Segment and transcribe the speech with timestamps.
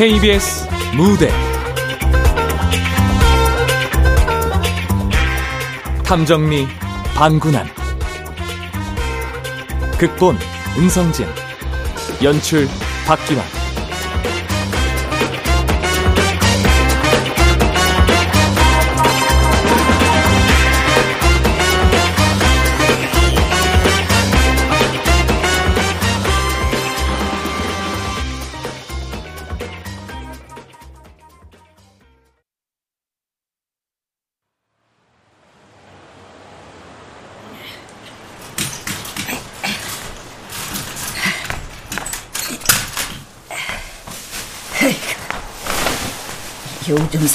[0.00, 0.66] KBS
[0.96, 1.30] 무대.
[6.02, 6.66] 탐정리
[7.14, 7.66] 반군한
[9.98, 10.38] 극본
[10.78, 11.26] 은성진.
[12.22, 12.66] 연출
[13.06, 13.59] 박기환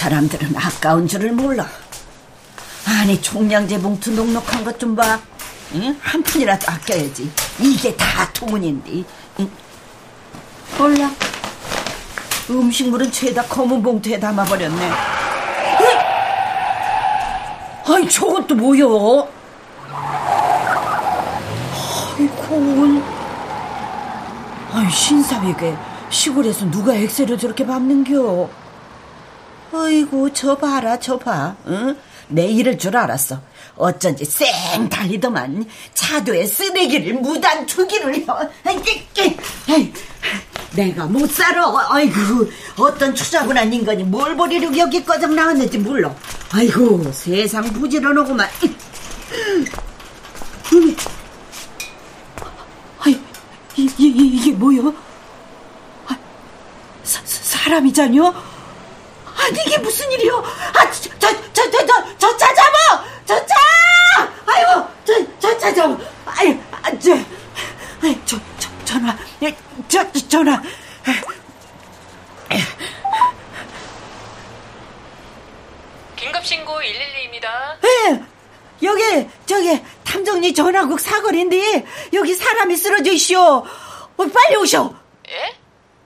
[0.05, 1.65] 사람들은 아까운 줄을 몰라.
[2.85, 5.19] 아니 총량제 봉투 넉넉한 것 좀 봐.
[5.73, 5.97] 응?
[5.99, 7.31] 한 푼이라도 아껴야지.
[7.59, 9.03] 이게 다 통운인데.
[9.39, 9.49] 응?
[10.77, 11.09] 몰라.
[12.51, 14.89] 음식물은 죄다 검은 봉투에 담아버렸네.
[14.91, 15.85] 응?
[17.95, 19.27] 아니 또 뭐여?
[22.19, 23.01] 아이고.
[24.71, 25.75] 아이 신사위게
[26.11, 28.64] 시골에서 누가 엑셀을 저렇게 밟는겨?
[29.75, 31.55] 어이구 저 봐라 저 봐.
[31.67, 31.97] 응?
[32.27, 33.39] 내 이럴 줄 알았어.
[33.75, 39.91] 어쩐지 쌩 달리더만 차도에 쓰레기를 무단 투기를 해.
[40.75, 41.65] 내가 못 살아.
[41.89, 42.15] 아이고
[42.77, 46.13] 어떤 추자분한 인간이 뭘 버리려고 여기까지 나왔는지 몰라.
[46.51, 48.47] 아이고 세상 부지런하구만.
[52.99, 53.19] 아이
[53.77, 54.81] 이, 이, 이게 뭐야?
[56.07, 56.17] 아,
[57.03, 58.54] 사, 사람이잖여?
[59.37, 60.43] 아니 이게 무슨 일이요?
[60.73, 63.05] 아, 저, 저, 저, 저, 저, 저차 잡아!
[63.25, 63.55] 저 차!
[64.45, 65.97] 아이고, 저, 저차 잡아!
[66.25, 67.13] 아이, 아, 저,
[68.01, 69.55] 아이, 저, 저, 전화, 예,
[69.87, 70.61] 저, 저, 전화.
[76.15, 77.77] 긴급신고 112입니다.
[77.83, 78.23] 예,
[78.83, 83.37] 여기, 저기, 탐정리 전화국 사거리인데, 여기 사람이 쓰러져 있쇼.
[83.37, 83.65] 어,
[84.17, 84.95] 빨리 오쇼.
[85.29, 85.55] 예?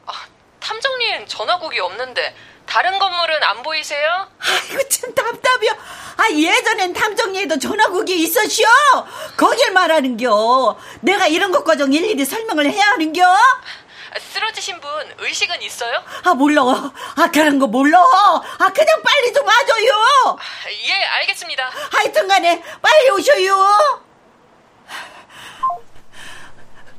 [0.07, 0.13] 아,
[0.59, 2.35] 탐정리엔 전화국이 없는데,
[2.69, 4.27] 다른 건물은 안 보이세요?
[4.39, 5.71] 아이고 참 답답이요.
[6.17, 8.67] 아 예전엔 탐정리에도 전화국이 있었시오.
[9.35, 10.77] 거길 말하는겨.
[11.01, 13.25] 내가 이런 것 과정 일일이 설명을 해야 하는겨.
[14.19, 16.03] 쓰러지신 분 의식은 있어요?
[16.23, 16.61] 아 몰라.
[17.15, 17.99] 아 그런 거 몰라.
[17.99, 20.37] 아 그냥 빨리 좀 와줘요.
[20.89, 21.71] 예 알겠습니다.
[21.91, 24.03] 하여튼간에 빨리 오셔요.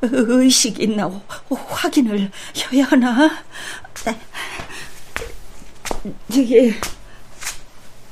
[0.02, 1.08] 의식 있나
[1.48, 2.32] 확인을
[2.72, 3.30] 해야 하나?
[6.02, 6.14] 네.
[6.32, 6.74] 저기,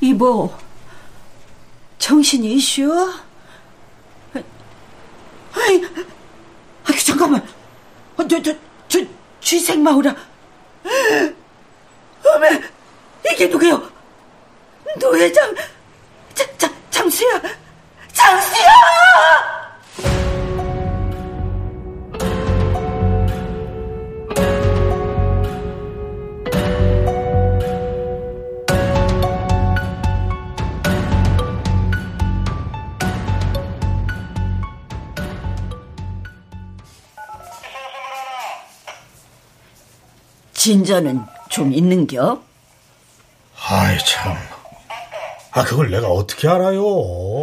[0.00, 0.53] 이보,
[1.99, 2.91] 정신이 있슈?
[5.54, 5.82] 아이,
[6.84, 7.43] 아 잠깐만.
[8.16, 8.54] 어, 저, 저,
[8.88, 8.98] 저,
[9.41, 10.15] 쥐생마우라.
[12.34, 12.60] 어메,
[13.32, 13.91] 이게 누구요?
[15.00, 15.54] 노회장,
[16.34, 17.41] 자, 자, 장수야!
[40.68, 42.42] 진전은 좀 있는겨?
[43.70, 44.36] 아이 참.
[45.52, 46.82] 아 그걸 내가 어떻게 알아요?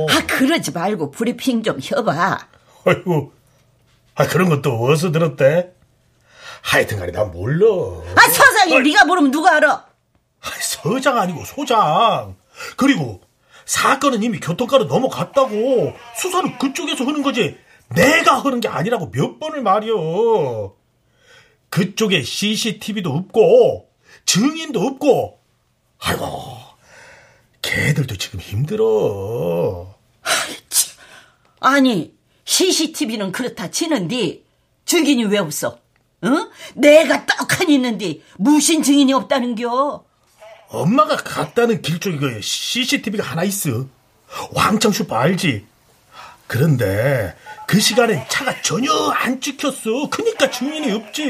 [0.07, 2.37] 아 그러지 말고 브리핑 좀 해봐.
[2.85, 3.33] 아이고,
[4.13, 5.71] 아 그런 것도 어디서 들었대?
[6.61, 7.65] 하여튼간에 난 몰라.
[8.15, 9.71] 아 서장이 네가 모르면 누가 알아?
[9.71, 12.35] 아, 서장 아니고 소장.
[12.77, 13.21] 그리고
[13.65, 17.57] 사건은 이미 교통가로 넘어갔다고 수사는 그쪽에서 하는 거지.
[17.89, 20.75] 내가 하는 게 아니라고 몇 번을 말이여.
[21.75, 23.89] 그쪽에 CCTV도 없고
[24.25, 25.41] 증인도 없고
[25.99, 26.25] 아이고
[27.61, 29.93] 걔들도 지금 힘들어.
[31.59, 32.13] 아니
[32.45, 34.43] CCTV는 그렇다 치는데
[34.85, 35.77] 증인이 왜 없어?
[36.23, 36.49] 응?
[36.75, 40.05] 내가 떡하니 있는데 무신 증인이 없다는겨.
[40.69, 43.85] 엄마가 갔다는 길 쪽에 그 CCTV가 하나 있어.
[44.53, 45.65] 왕창 슈퍼 알지?
[46.47, 47.35] 그런데
[47.67, 50.09] 그 시간엔 차가 전혀 안 찍혔어.
[50.09, 51.23] 그니까 증인이 없지.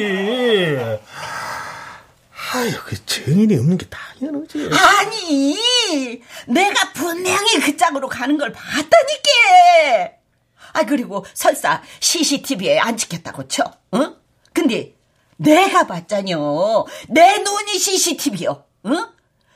[2.53, 4.69] 아유, 그 증인이 없는 게 당연하지.
[4.71, 5.57] 아니,
[6.47, 10.15] 내가 분명히 그 짝으로 가는 걸 봤다니까.
[10.73, 13.63] 아, 그리고 설사 CCTV에 안 찍혔다고 쳐.
[13.93, 14.15] 응?
[14.53, 14.95] 근데
[15.37, 16.85] 내가 봤잖여.
[17.09, 18.65] 내 눈이 CCTV요.
[18.87, 19.07] 응?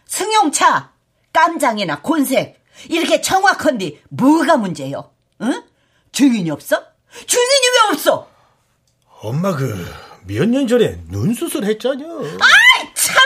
[0.06, 0.92] 승용차,
[1.34, 5.12] 깜장이나 곤색, 이렇게 정확한데 뭐가 문제요?
[5.42, 5.64] 응?
[6.12, 6.84] 증인이 없어?
[7.28, 8.28] 증인이 왜 없어?
[9.22, 9.64] 엄마 그
[10.28, 12.06] 몇 년 전에 눈 수술 했잖여.
[12.06, 13.20] 아이 참!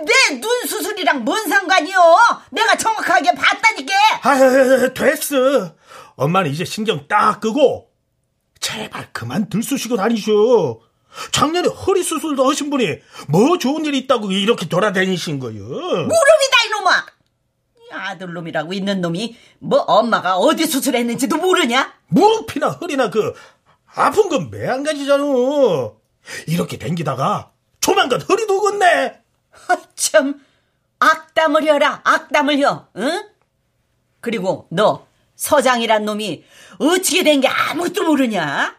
[0.00, 2.18] 그게 눈 수술이랑 뭔 상관이요?
[2.50, 3.92] 내가 정확하게 봤다니까.
[4.22, 5.74] 아, 됐어.
[6.16, 7.90] 엄마는 이제 신경 딱 끄고
[8.60, 10.82] 제발 그만 들쑤시고 다니쇼.
[11.32, 12.86] 작년에 허리 수술도 하신 분이
[13.28, 15.52] 뭐 좋은 일이 있다고 이렇게 돌아다니신 거요.
[15.64, 17.06] 무릎이다 이놈아.
[17.90, 21.92] 이 아들놈이라고 있는 놈이 뭐 엄마가 어디 수술했는지도 모르냐?
[22.08, 23.34] 무릎이나 허리나 그
[23.94, 25.24] 아픈 건 매한가지잖아.
[26.46, 27.50] 이렇게 댕기다가
[27.80, 29.20] 조만간 허리도 걷네.
[29.96, 30.40] 참
[31.00, 32.86] 악담을 혀라 악담을 혀.
[32.96, 33.28] 응?
[34.20, 35.06] 그리고 너
[35.36, 36.44] 서장이란 놈이
[36.78, 38.76] 어떻게 된 게 아무것도 모르냐?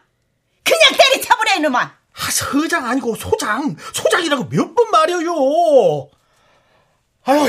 [0.64, 1.80] 그냥 때리쳐버려 이놈아.
[1.82, 3.76] 아, 서장 아니고 소장.
[3.92, 6.08] 소장이라고 몇 번 말해요.
[7.24, 7.48] 아유,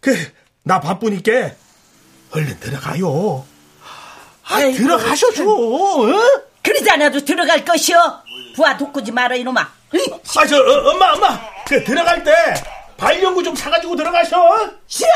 [0.00, 0.14] 그,
[0.62, 1.32] 나 바쁘니까
[2.32, 3.44] 얼른 들어가요.
[4.44, 6.04] 아, 들어가셔죠.
[6.08, 6.20] 응?
[6.62, 8.22] 그러지 않아도 들어갈 것이여.
[8.54, 9.60] 부하 돋구지 마라 이놈아.
[9.60, 11.40] 아, 저, 어, 엄마, 엄마.
[11.66, 12.32] 그, 들어갈 때
[12.96, 14.36] 발연구 좀 사가지고 들어가셔.
[14.86, 15.08] 싫어.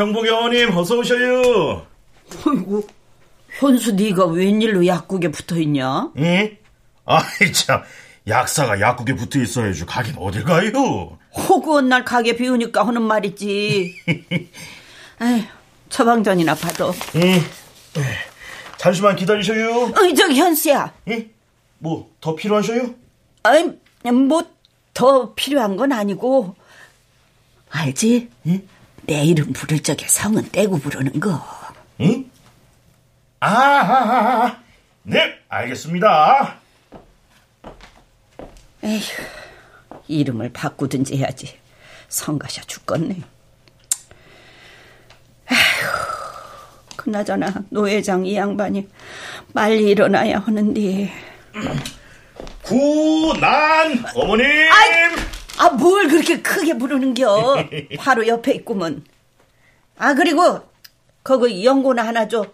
[0.00, 1.84] 형복 어머님 어서 오셔요.
[2.46, 2.86] 어이구,
[3.58, 6.12] 현수 네가 웬일로 약국에 붙어있냐?
[6.16, 6.56] 응?
[7.04, 7.82] 아이 참,
[8.26, 11.18] 약사가 약국에 붙어 있어야지 가긴 어딜 가요?
[11.36, 13.94] 호구한 날 가게 비우니까 하는 말이지.
[15.20, 15.42] 에휴,
[15.90, 16.86] 처방전이나 받아.
[17.16, 17.42] 응.
[18.78, 19.92] 잠시만 기다리셔요.
[20.00, 20.94] 어이, 저기 현수야.
[21.08, 21.28] 응?
[21.78, 22.94] 뭐 더 필요하셔요?
[23.42, 23.70] 아이,
[24.10, 24.44] 뭐,
[24.94, 26.54] 더 필요한 건 아니고,
[27.68, 28.30] 알지?
[28.46, 28.62] 응?
[29.02, 31.42] 내 이름 부를 적에 성은 떼고 부르는 거.
[32.00, 32.30] 응?
[33.40, 34.60] 아, 아, 아, 아.
[35.02, 36.56] 네, 알겠습니다.
[38.84, 39.00] 에휴,
[40.08, 41.58] 이름을 바꾸든지 해야지.
[42.08, 43.14] 성가셔 죽겠네.
[45.50, 45.86] 에휴,
[46.96, 48.88] 그나저나 노회장 이 양반이
[49.54, 51.10] 빨리 일어나야 하는데.
[52.62, 54.46] 구난 어머님.
[54.70, 54.76] 아,
[55.68, 57.68] 뭘 그렇게 크게 부르는겨?
[57.98, 59.04] 바로 옆에 있구먼.
[59.98, 60.60] 아, 그리고,
[61.22, 62.46] 거기 연고나 하나 줘.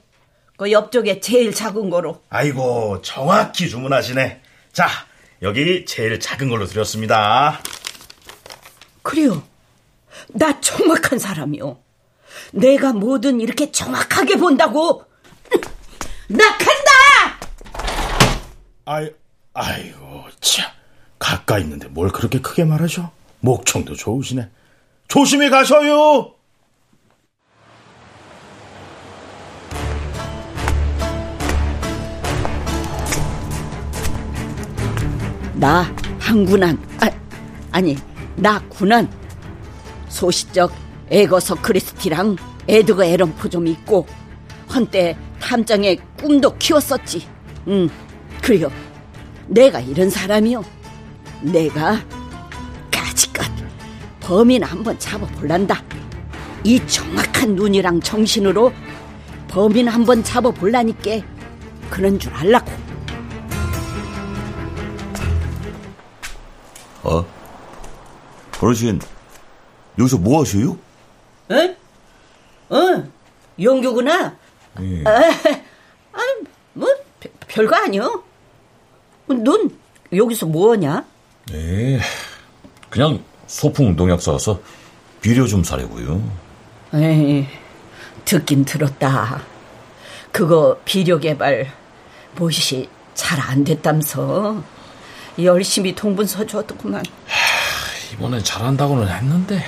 [0.56, 2.22] 그 옆쪽에 제일 작은 거로.
[2.30, 4.40] 아이고 정확히 주문하시네.
[4.72, 4.88] 자,
[5.42, 7.60] 여기 제일 작은 걸로 드렸습니다.
[9.02, 9.42] 그래요.
[10.28, 11.78] 나 정확한 사람이요.
[12.52, 15.04] 내가 뭐든 이렇게 정확하게 본다고.
[16.28, 17.38] 나 간다!
[18.86, 19.10] 아이,
[19.52, 20.75] 아이고, 참.
[21.18, 23.10] 가까이 있는데 뭘 그렇게 크게 말하셔?
[23.40, 24.48] 목청도 좋으시네.
[25.08, 26.32] 조심히 가셔요!
[35.54, 35.86] 나
[36.18, 37.10] 한군한 아,
[37.72, 37.96] 아니
[38.36, 39.10] 나 군한
[40.08, 40.70] 소시적
[41.10, 42.36] 에거서 크리스티랑
[42.68, 44.06] 에드거 에런포 좀 있고
[44.68, 47.26] 한때 탐정의 꿈도 키웠었지
[47.68, 47.88] 응
[48.42, 48.70] 그래요
[49.46, 50.62] 내가 이런 사람이요
[51.42, 51.98] 내가
[52.90, 53.46] 까짓것
[54.20, 55.82] 범인 한번 잡아볼란다
[56.64, 58.72] 이 정확한 눈이랑 정신으로
[59.48, 61.24] 범인 한번 잡아볼라니까
[61.90, 62.70] 그런 줄 알라고
[67.04, 67.24] 어?
[68.60, 68.98] 어르신,
[69.98, 70.76] 여기서 뭐 하셔요?
[71.52, 71.76] 응?
[72.72, 73.12] 응,
[73.62, 74.34] 용규구나.
[74.80, 75.04] 예.
[75.04, 75.10] 아,
[76.12, 76.18] 아,
[76.72, 76.88] 뭐,
[77.20, 78.24] 별- 별거 아니요.
[79.28, 79.70] 넌
[80.12, 81.04] 여기서 뭐 하냐?
[81.52, 82.00] 네,
[82.90, 84.60] 그냥 소풍 농약 사와서
[85.20, 86.22] 비료 좀 사려고요.
[86.94, 87.46] 에이,
[88.24, 89.42] 듣긴 들었다.
[90.32, 91.70] 그거 비료 개발
[92.36, 94.62] 못이 잘안 됐다면서.
[95.42, 97.04] 열심히 동분서 줬더구만.
[98.14, 99.62] 이번엔 잘한다고는 했는데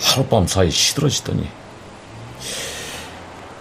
[0.00, 1.48] 하룻밤 사이 시들어지더니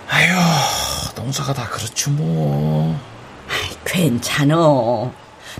[0.09, 2.99] 아휴 농사가 다 그렇죠 뭐.
[3.85, 5.11] 괜찮어.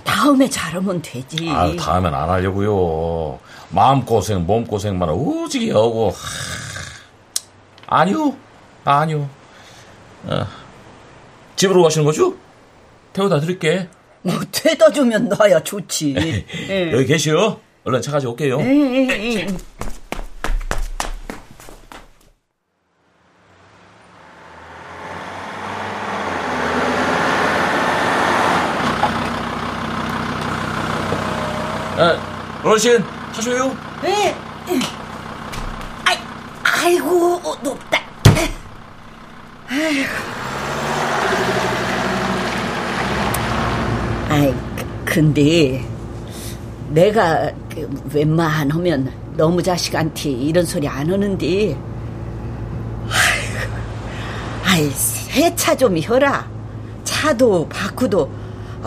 [0.04, 1.48] 다음에 잘하면 되지.
[1.50, 3.38] 아, 다음엔 안 하려고요.
[3.70, 6.10] 마음고생, 몸고생만 오지게 하고.
[6.10, 8.00] 하...
[8.00, 8.34] 아니요,
[8.84, 9.28] 아니요.
[10.24, 10.46] 어,
[11.56, 12.34] 집으로 가시는 거죠?
[13.12, 13.88] 태워다 드릴게.
[14.22, 16.14] 뭐, 되다 주면 나야 좋지.
[16.68, 16.92] 예.
[16.92, 17.60] 여기 계시오.
[17.84, 18.60] 얼른 차 가져올게요.
[18.60, 19.90] 에이, 아,
[32.72, 33.76] 어르신, 타셔요?
[34.02, 34.34] 에,
[36.06, 36.16] 아이,
[36.64, 38.00] 아이고, 어, 높다.
[39.68, 40.08] 아이고.
[44.30, 45.84] 아이, 그- 근데,
[46.88, 51.76] 내가 그 웬만하면 너무 자식한테 이런 소리 안 하는데
[54.64, 56.48] 아이 세차 좀 혀라
[57.04, 58.30] 차도 바꾸도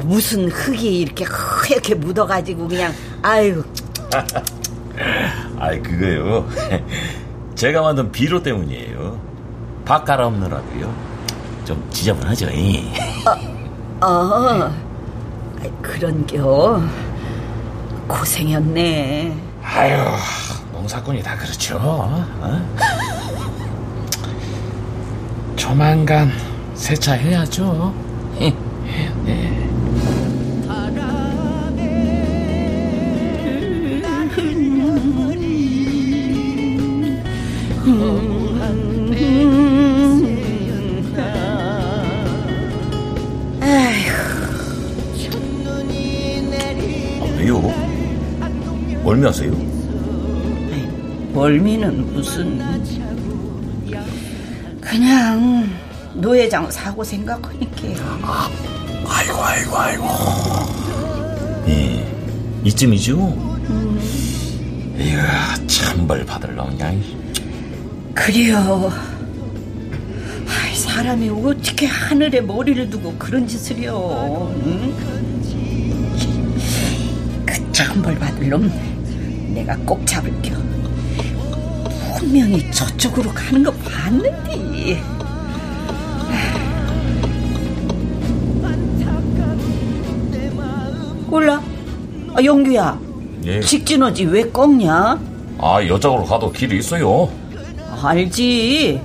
[0.04, 3.64] 무슨 흙이 이렇게 하얗게 묻어가지고 그냥 아유
[5.60, 6.48] 아이 그거요.
[7.56, 9.20] 제가 만든 비료 때문이에요.
[9.86, 10.94] 밥 갈아 엎느라고요.
[11.66, 12.48] 좀 지저분하죠
[14.02, 14.72] 어, 어.
[15.82, 16.82] 그런겨.
[18.08, 19.36] 고생했네.
[19.64, 19.98] 아유
[20.72, 22.24] 농사꾼이 다 그렇죠 어?
[25.56, 26.32] 조만간
[26.76, 27.94] 세차해야죠.
[29.26, 29.65] 네.
[49.06, 49.52] 멀미하세요?
[51.32, 52.60] 멀미는 무슨
[54.82, 55.70] 그냥
[56.16, 58.50] 노회장 사고 생각하니까
[59.08, 60.06] 아이고 아이고 아이고
[61.68, 62.04] 예,
[62.64, 63.18] 이쯤이죠?
[64.98, 67.00] 이야 참벌 받을러 그냥
[68.16, 68.92] 그래요
[70.48, 74.96] 아이, 사람이 어떻게 하늘에 머리를 두고 그런 짓을요 응?
[77.46, 78.95] 그 천벌 받을 놈
[79.56, 80.56] 내가 꼭 잡을게요
[82.20, 85.02] 분명히 저쪽으로 가는 거 봤는데
[91.28, 91.62] 몰라.
[92.34, 93.00] 아, 영규야.
[93.46, 93.60] 예.
[93.60, 95.20] 직진하지 왜 꺾냐?
[95.58, 97.30] 아 여쪽으로 가도 길이 있어요.
[98.02, 99.02] 알지.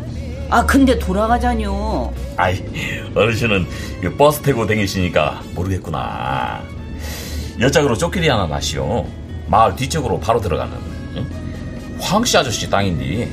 [0.48, 2.12] 아 근데 돌아가자뇨.
[2.36, 2.62] 아이
[3.14, 3.66] 어르신은
[4.04, 6.62] 이 버스 타고 다니시니까 모르겠구나.
[7.60, 9.06] 여쪽으로 쪽길이 하나 나시오
[9.50, 10.72] 마을 뒤쪽으로 바로 들어가는
[11.16, 11.26] 응?
[12.00, 13.28] 황씨 아저씨 땅인데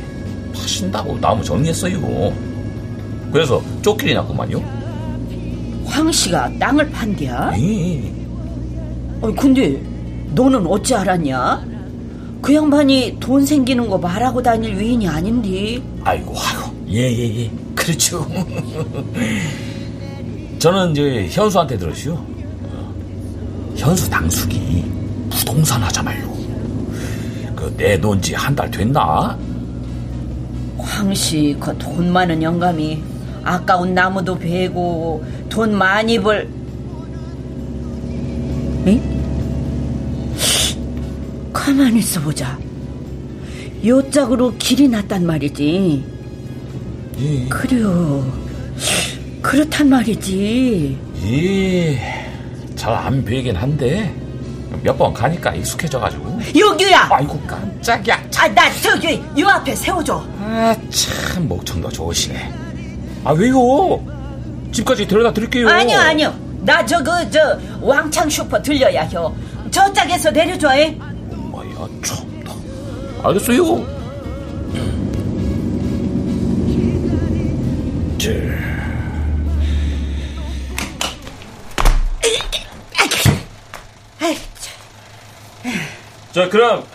[0.54, 2.34] 파신다고 나무 정리했어요
[3.32, 4.60] 그래서 쪽길이 났구만요
[5.86, 7.54] 황 씨가 땅을 판디야?
[7.58, 8.12] 예.
[9.22, 9.82] 아니, 근데
[10.36, 11.66] 너는 어찌 알았냐?
[12.42, 15.82] 그 양반이 돈 생기는 거 말하고 다닐 위인이 아닌데.
[16.04, 17.52] 아이고, 아이고, 예, 예, 예.
[17.74, 18.28] 그렇죠.
[20.60, 22.14] 저는 이제 현수한테 들었슈.
[22.14, 22.94] 어,
[23.76, 24.84] 현수 당숙이
[25.48, 26.28] 부동산 하잖아요.
[27.56, 29.38] 그 내놓은 지 한 달 됐나?
[30.78, 33.02] 황씨 그 돈 많은 영감이
[33.44, 36.48] 아까운 나무도 베고 돈 많이 벌.
[38.88, 39.02] 응?
[41.54, 42.60] 가만히 있어보자.
[43.86, 46.04] 요 짝으로 길이 났단 말이지.
[47.20, 47.46] 예.
[47.48, 48.32] 그래요.
[49.42, 50.98] 그렇단 말이지.
[51.26, 52.00] 예.
[52.76, 54.14] 잘 안 베긴 한데
[54.84, 56.40] 몇 번 가니까 익숙해져가지고.
[56.58, 57.08] 여규야!
[57.12, 58.22] 아이고 깜짝이야.
[58.38, 60.24] 아, 나 저기 요 앞에 세워줘.
[60.40, 62.54] 아, 참 목청도 좋으시네.
[63.24, 64.00] 아 왜요?
[64.72, 65.68] 집까지 데려다 드릴게요.
[65.70, 66.34] 아니요, 아니요.
[66.62, 69.34] 나 저 그 저 왕창 슈퍼 들려야 혀.
[69.72, 70.76] 저 짝에서 내려줘.
[70.76, 70.98] 에?
[71.32, 72.52] 엄마야 참다.
[73.24, 73.97] 알겠어요.
[86.38, 86.86] 자 그럼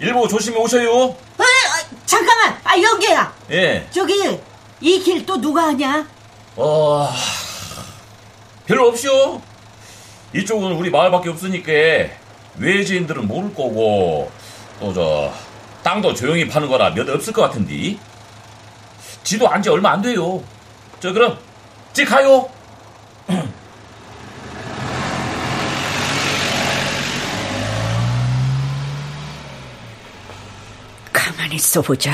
[0.00, 1.16] 일부 조심히 오셔요.
[1.38, 2.58] 아, 아, 잠깐만.
[2.62, 3.34] 아, 여기야.
[3.50, 3.88] 예.
[3.90, 4.38] 저기
[4.82, 6.06] 이 길 또 누가 하냐?
[6.56, 7.08] 어
[8.66, 9.40] 별로 없이요.
[10.34, 11.72] 이쪽은 우리 마을밖에 없으니까
[12.58, 14.30] 외지인들은 모를 거고
[14.78, 15.32] 또 저
[15.82, 17.96] 땅도 조용히 파는 거라 몇 없을 것 같은데
[19.24, 20.42] 지도 안 지 얼마 안 돼요.
[21.00, 21.38] 저 그럼
[21.94, 22.46] 지 가요.
[31.52, 32.12] 가만히 있어 보자.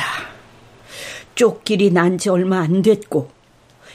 [1.34, 3.30] 쪽길이 난 지 얼마 안 됐고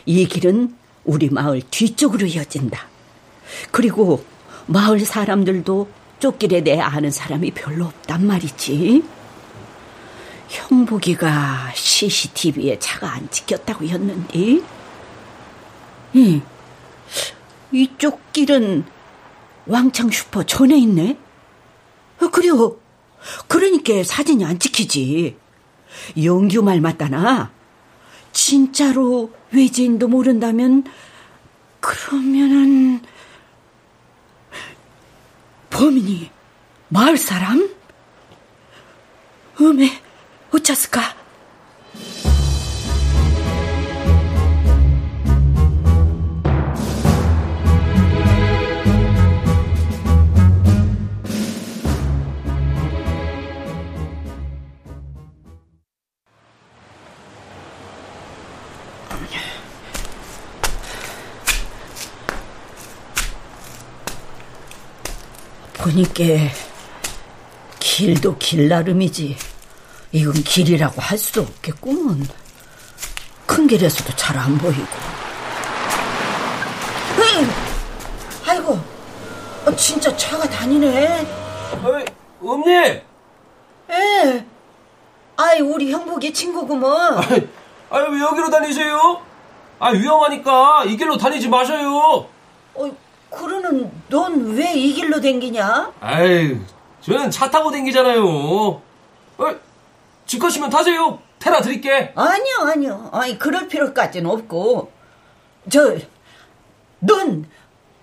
[0.05, 2.87] 이 길은 우리 마을 뒤쪽으로 이어진다.
[3.71, 4.23] 그리고
[4.65, 9.03] 마을 사람들도 쪽길에 대해 아는 사람이 별로 없단 말이지.
[10.47, 14.61] 형복이가 CCTV에 차가 안 찍혔다고 했는데,
[16.15, 16.41] 응.
[17.71, 18.85] 이쪽 길은
[19.65, 21.17] 왕창 슈퍼 전에 있네?
[22.21, 22.77] 어, 그래요.
[23.47, 25.37] 그러니까 사진이 안 찍히지.
[26.23, 27.51] 영규 말 맞다나.
[28.31, 30.83] 진짜로 외지인도 모른다면,
[31.79, 33.01] 그러면은,
[35.69, 36.31] 범인이
[36.89, 37.69] 마을 사람?
[39.59, 40.01] 음에
[40.51, 41.15] 어쩌을까?
[65.83, 66.23] 보니까
[67.79, 69.35] 길도 길 나름이지.
[70.13, 72.25] 이건 길이라고 할 수도 없겠구먼.
[73.45, 74.87] 큰 길에서도 잘 안 보이고.
[77.19, 77.45] 으이!
[78.47, 78.79] 아이고,
[79.65, 81.27] 어, 진짜 차가 다니네.
[81.83, 82.05] 어이,
[82.41, 82.71] 엄니!
[83.89, 84.45] 에,
[85.35, 87.17] 아이 우리 형복이 친구구먼.
[87.17, 87.47] 아이,
[87.89, 89.21] 아이, 왜 여기로 다니세요?
[89.79, 92.27] 아, 위험하니까 이 길로 다니지 마셔요.
[92.75, 92.97] 어,
[93.37, 95.93] 그러는 넌 왜 이 길로 댕기냐?
[95.99, 96.57] 아이,
[97.01, 98.23] 저는 차 타고 댕기잖아요.
[98.25, 98.81] 어,
[100.25, 101.19] 집 가시면 타세요.
[101.39, 102.11] 테라 드릴게.
[102.15, 103.09] 아니요, 아니요.
[103.11, 104.91] 아니, 그럴 필요까지는 없고.
[105.69, 105.97] 저,
[106.99, 107.45] 넌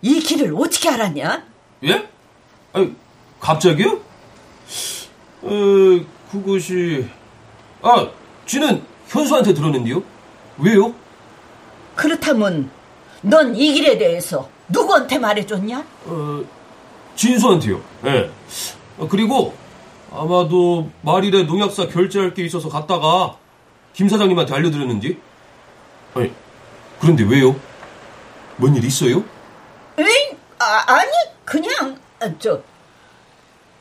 [0.03, 1.45] 이 길을 어떻게 알았냐?
[1.85, 2.09] 예?
[2.73, 2.95] 아니,
[3.39, 4.01] 갑자기요?
[5.43, 5.51] 어,
[6.33, 7.07] 그것이,
[7.83, 8.09] 아,
[8.47, 10.03] 쥐는 현수한테 들었는데요?
[10.59, 10.95] 왜요?
[11.97, 12.71] 그렇다면
[13.23, 15.85] 넌 이 길에 대해서 누구한테 말해줬냐?
[16.07, 16.45] 어,
[17.17, 17.81] 진수한테요.
[18.07, 18.31] 예.
[18.99, 19.55] 어, 그리고
[20.13, 23.37] 아마도 말일에 농약사 결제할 게 있어서 갔다가
[23.93, 25.19] 김 사장님한테 알려드렸는지.
[26.15, 26.33] 아니,
[27.01, 27.55] 그런데 왜요?
[28.57, 29.25] 뭔 일 있어요?
[29.99, 31.11] 에이, 아, 아니,
[31.45, 32.61] 그냥, 아, 저,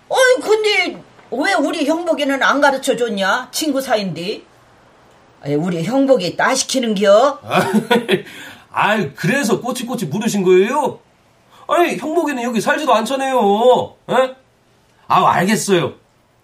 [0.08, 3.50] 어이, 근데 왜 우리 형복이는 안 가르쳐 줬냐?
[3.52, 4.42] 친구 사이인데.
[5.44, 7.40] 아이, 우리 형복이 따 시키는겨?
[8.72, 11.00] 아, 그래서 꼬치꼬치 물으신 거예요?
[11.68, 13.96] 아니, 형복이는 여기 살지도 않잖아요.
[14.10, 14.36] 에?
[15.08, 15.94] 아, 알겠어요.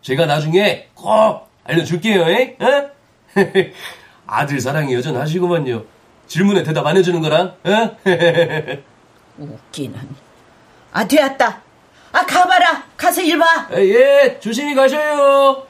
[0.02, 2.22] 제가 나중에 꼭 알려줄게요.
[2.30, 2.58] 에?
[2.62, 2.92] 에?
[4.28, 5.84] 아들 사랑이 여전하시구만요.
[6.28, 7.56] 질문에 대답 안 해주는 거랑.
[7.66, 8.84] 에?
[9.38, 10.00] 웃기는.
[10.94, 11.62] 아, 되었다.
[12.12, 12.84] 아, 가봐라.
[12.96, 13.68] 가서 일 봐.
[13.74, 15.65] 에, 예, 조심히 가셔요.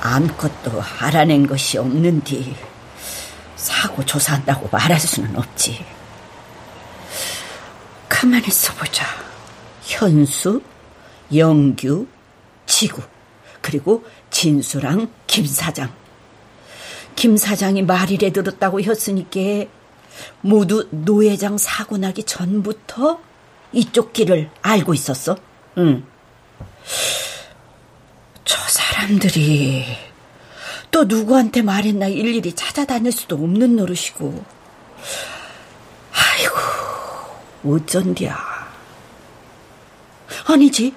[0.00, 2.56] 아무것도 알아낸 것이 없는디
[3.56, 5.84] 사고 조사한다고 말할 수는 없지.
[8.08, 9.04] 가만히 있어보자.
[9.82, 10.62] 현수,
[11.34, 12.06] 영규,
[12.66, 13.02] 지구,
[13.60, 15.92] 그리고 진수랑 김 사장.
[17.16, 19.40] 김 사장이 말이래 들었다고 했으니까
[20.40, 23.20] 모두 노 회장 사고 나기 전부터
[23.72, 25.36] 이쪽 길을 알고 있었어.
[25.78, 26.04] 응.
[28.44, 29.84] 저사 람들이
[30.90, 34.44] 또 누구한테 말했나 일일이 찾아다닐 수도 없는 노릇이고.
[36.12, 38.36] 아이고, 어쩐디야.
[40.46, 40.94] 아니지.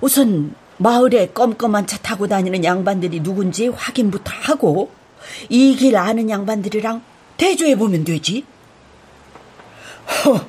[0.00, 4.90] 우선 마을에 껌껌한 차 타고 다니는 양반들이 누군지 확인부터 하고
[5.48, 7.02] 이 길 아는 양반들이랑
[7.36, 8.44] 대조해 보면 되지.
[10.24, 10.46] 허,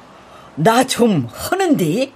[0.55, 2.13] 나 좀 허는데?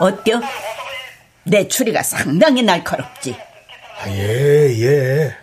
[0.00, 0.40] 어때요?
[1.44, 3.36] 내 추리가 상당히 날카롭지.
[4.00, 5.36] 아, 예, 예.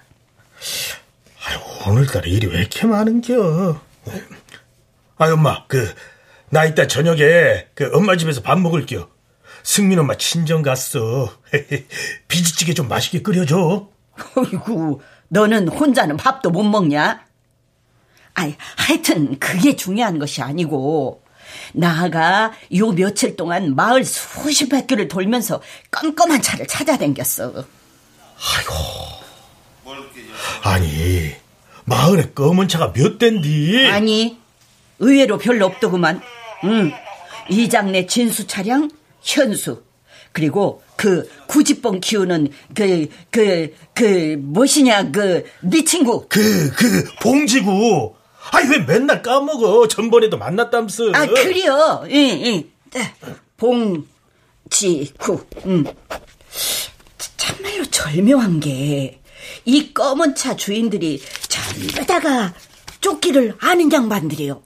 [1.45, 3.79] 아유, 오늘따라 일이 왜 이렇게 많은겨?
[5.17, 5.93] 아, 엄마, 그,
[6.49, 9.07] 나 이따 저녁에 그 엄마 집에서 밥 먹을게요.
[9.63, 11.31] 승민 엄마 친정 갔어.
[12.27, 13.89] 비지찌개 좀 맛있게 끓여줘.
[14.35, 17.25] 어이구, 너는 혼자는 밥도 못 먹냐?
[18.33, 21.21] 아이, 하여튼 그게 중요한 것이 아니고
[21.73, 27.65] 나가 요 며칠 동안 마을 수십 바퀴를 돌면서 껌껌한 차를 찾아댕겼어.
[30.63, 31.33] 아니,
[31.86, 33.88] 마을에 검은 차가 몇 대인디?
[33.88, 34.38] 아니,
[34.99, 36.21] 의외로 별로 없더구만.
[36.65, 36.91] 응,
[37.49, 38.89] 이장내 진수 차량,
[39.21, 39.83] 현수.
[40.33, 46.27] 그리고 그 구지뽕 키우는 그, 그, 그, 무엇이냐, 그, 네 친구.
[46.27, 48.16] 그, 그, 봉지구.
[48.51, 49.88] 아니, 왜 맨날 까먹어?
[49.88, 51.12] 전번에도 만났담스.
[51.13, 52.03] 아, 그래요.
[52.10, 52.63] 응, 응.
[53.57, 55.45] 봉지구.
[55.65, 55.83] 응.
[57.38, 59.21] 참말로 절묘한 게,
[59.65, 62.53] 이 검은 차 주인들이 전부 다가
[63.01, 64.62] 쫓기를 아는 양반들이요.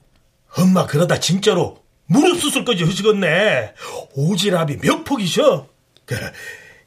[0.56, 3.74] 엄마, 그러다 진짜로 무릎 수술까지 하시겠네.
[4.16, 5.66] 오지랖이 몇 폭이셔?
[6.04, 6.16] 그,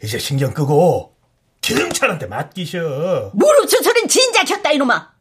[0.03, 1.15] 이제 신경 끄고
[1.61, 3.31] 경찰한테 맡기셔.
[3.33, 5.14] 무릎 수술은 진작 했다, 이놈아.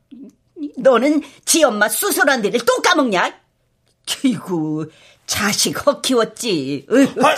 [0.76, 3.34] 너는 지 엄마 수술한 데를 또 까먹냐?
[4.24, 4.86] 아이고,
[5.26, 6.86] 자식 헛 키웠지.
[6.90, 7.34] 아,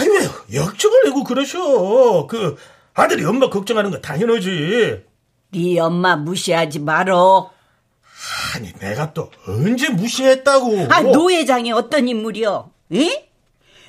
[0.00, 2.26] 아니, 왜 역적을 내고 그러셔?
[2.26, 2.56] 그,
[2.94, 5.02] 아들이 엄마 걱정하는 거 당연하지.
[5.50, 7.52] 네 엄마 무시하지 말어.
[8.54, 10.88] 아니, 내가 또 언제 무시했다고.
[10.90, 12.70] 아, 노 회장이 어떤 인물이요?
[12.94, 13.30] 에?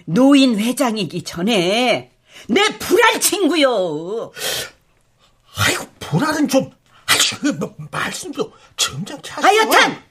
[0.06, 2.12] 노인 회장이기 전에
[2.48, 4.32] 내 불알 친구요.
[5.58, 6.72] 아이고, 불알은 좀,
[7.44, 9.62] 아이고, 뭐, 말씀 좀 점잖게 하세요.
[9.62, 10.02] 하여튼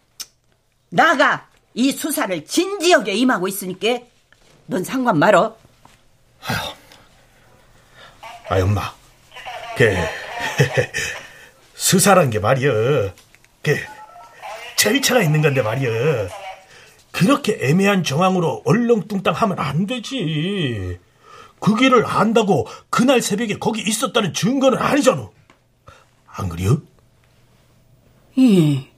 [0.91, 4.01] 나가 이 수사를 진지하게 임하고 있으니까
[4.67, 5.57] 넌 상관 말어.
[8.49, 8.95] 아, 엄마.
[9.77, 9.95] 그,
[11.75, 13.13] 수사란 게 말이여.
[13.63, 13.77] 그,
[14.77, 16.29] 절차가 있는 건데 말이여.
[17.13, 20.99] 그렇게 애매한 정황으로 얼렁뚱땅 하면 안 되지.
[21.61, 25.29] 그 길을 안다고 그날 새벽에 거기 있었다는 증거는 아니잖아.
[26.27, 26.81] 안 그래요?
[28.39, 28.89] 예.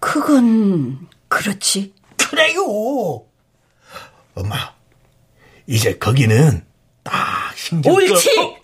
[0.00, 1.94] 그건 그렇지.
[2.30, 2.64] 그래요.
[4.34, 4.56] 엄마,
[5.66, 6.64] 이제 거기는
[7.04, 8.56] 딱 신경 꺼- 옳지.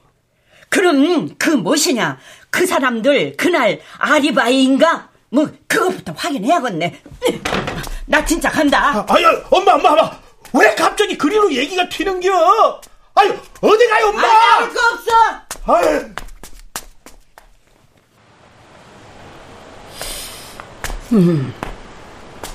[0.70, 2.18] 그럼 그 무엇이냐?
[2.50, 5.10] 그 사람들 그날 아리바이인가?
[5.30, 7.02] 뭐 그것부터 확인해야겠네.
[8.06, 8.90] 나 진짜 간다.
[8.98, 10.18] 아, 아유, 엄마, 엄마, 엄마.
[10.54, 12.80] 왜 갑자기 그리로 얘기가 튀는겨?
[13.14, 14.22] 아유, 어디 가요, 엄마?
[14.26, 15.72] 아, 거 없어.
[15.72, 16.14] 아유.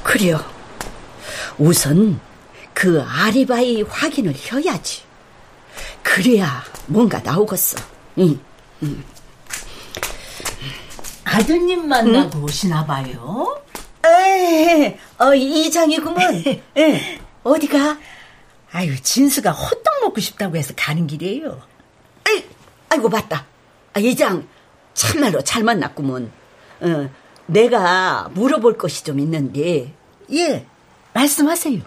[0.03, 0.39] 그래요.
[1.57, 2.19] 우선
[2.73, 5.01] 그 아리바이 확인을 해야지.
[6.01, 7.77] 그래야 뭔가 나오겠어.
[8.19, 8.39] 응.
[11.23, 13.59] 아드님 만나고 오시나 봐요.
[14.05, 16.43] 에, 어, 이장이구먼.
[16.77, 17.97] 에, 어디가?
[18.71, 21.61] 아유, 진수가 호떡 먹고 싶다고 해서 가는 길이에요.
[22.25, 22.45] 아이,
[22.89, 23.45] 아이고, 맞다.
[23.93, 24.47] 아, 이장,
[24.93, 26.31] 참말로 잘 만났구먼.
[26.81, 27.09] 어,
[27.45, 29.93] 내가 물어볼 것이 좀 있는데,
[30.31, 30.65] 예,
[31.13, 31.81] 말씀하세요.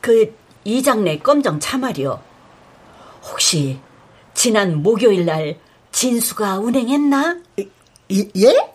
[0.00, 2.22] 그 이장내 검정 차말이요.
[3.30, 3.78] 혹시
[4.34, 5.58] 지난 목요일 날
[5.92, 7.40] 진수가 운행했나?
[7.58, 7.68] 예?
[8.36, 8.72] 예?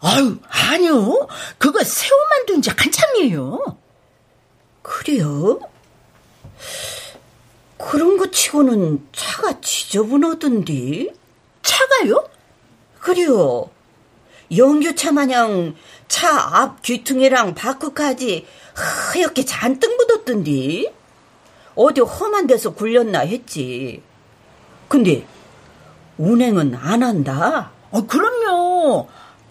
[0.00, 1.28] 아유, 아니요.
[1.58, 3.78] 그거 새우 만든 지 한참이에요.
[4.82, 5.60] 그래요?
[7.76, 11.14] 그런 거 치고는 차가 지저분하던데?
[11.62, 12.28] 차가요?
[13.00, 13.70] 그래요.
[14.56, 15.74] 연교차 마냥
[16.08, 20.94] 차 앞 귀퉁이랑 바퀴까지 하얗게 잔뜩 묻었던데?
[21.74, 24.02] 어디 험한 데서 굴렸나 했지.
[24.88, 25.26] 근데
[26.16, 27.70] 운행은 안 한다.
[27.90, 29.08] 어, 그럼요.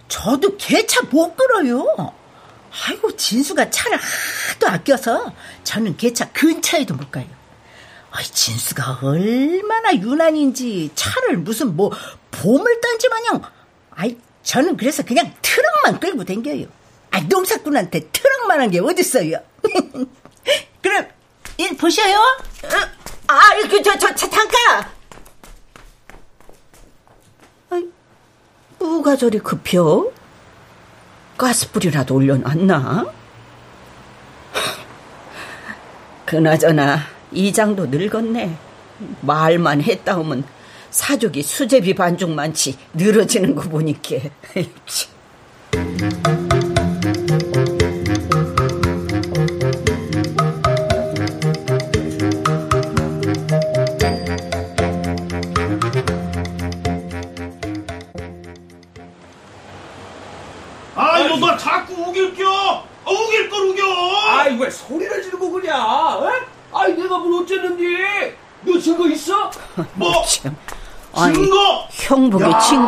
[0.09, 2.13] 저도 개차 못 끌어요.
[2.87, 5.31] 아이고, 진수가 차를 하도 아껴서
[5.63, 7.25] 저는 개차 근처에도 못 가요.
[8.11, 11.91] 아이, 진수가 얼마나 유난인지 차를 무슨 뭐
[12.31, 13.41] 보물 던지 마냥
[13.91, 16.67] 아이, 저는 그래서 그냥 트럭만 끌고 댕겨요.
[17.11, 19.39] 아, 농사꾼한테 트럭만 한 게 어딨어요.
[20.81, 21.05] 그럼
[21.57, 22.17] 일 보셔요.
[23.27, 24.87] 아, 그, 저, 저, 저, 잠깐!
[27.71, 27.83] 아이,
[28.79, 30.09] 뭐가 저리 급혀?
[31.37, 33.05] 가스불이라도 올려놨나?
[36.25, 36.99] 그나저나,
[37.33, 38.57] 이장도 늙었네.
[39.21, 40.45] 말만 했다 하면
[40.89, 44.17] 사족이 수제비 반죽만치 늘어지는 거 보니까.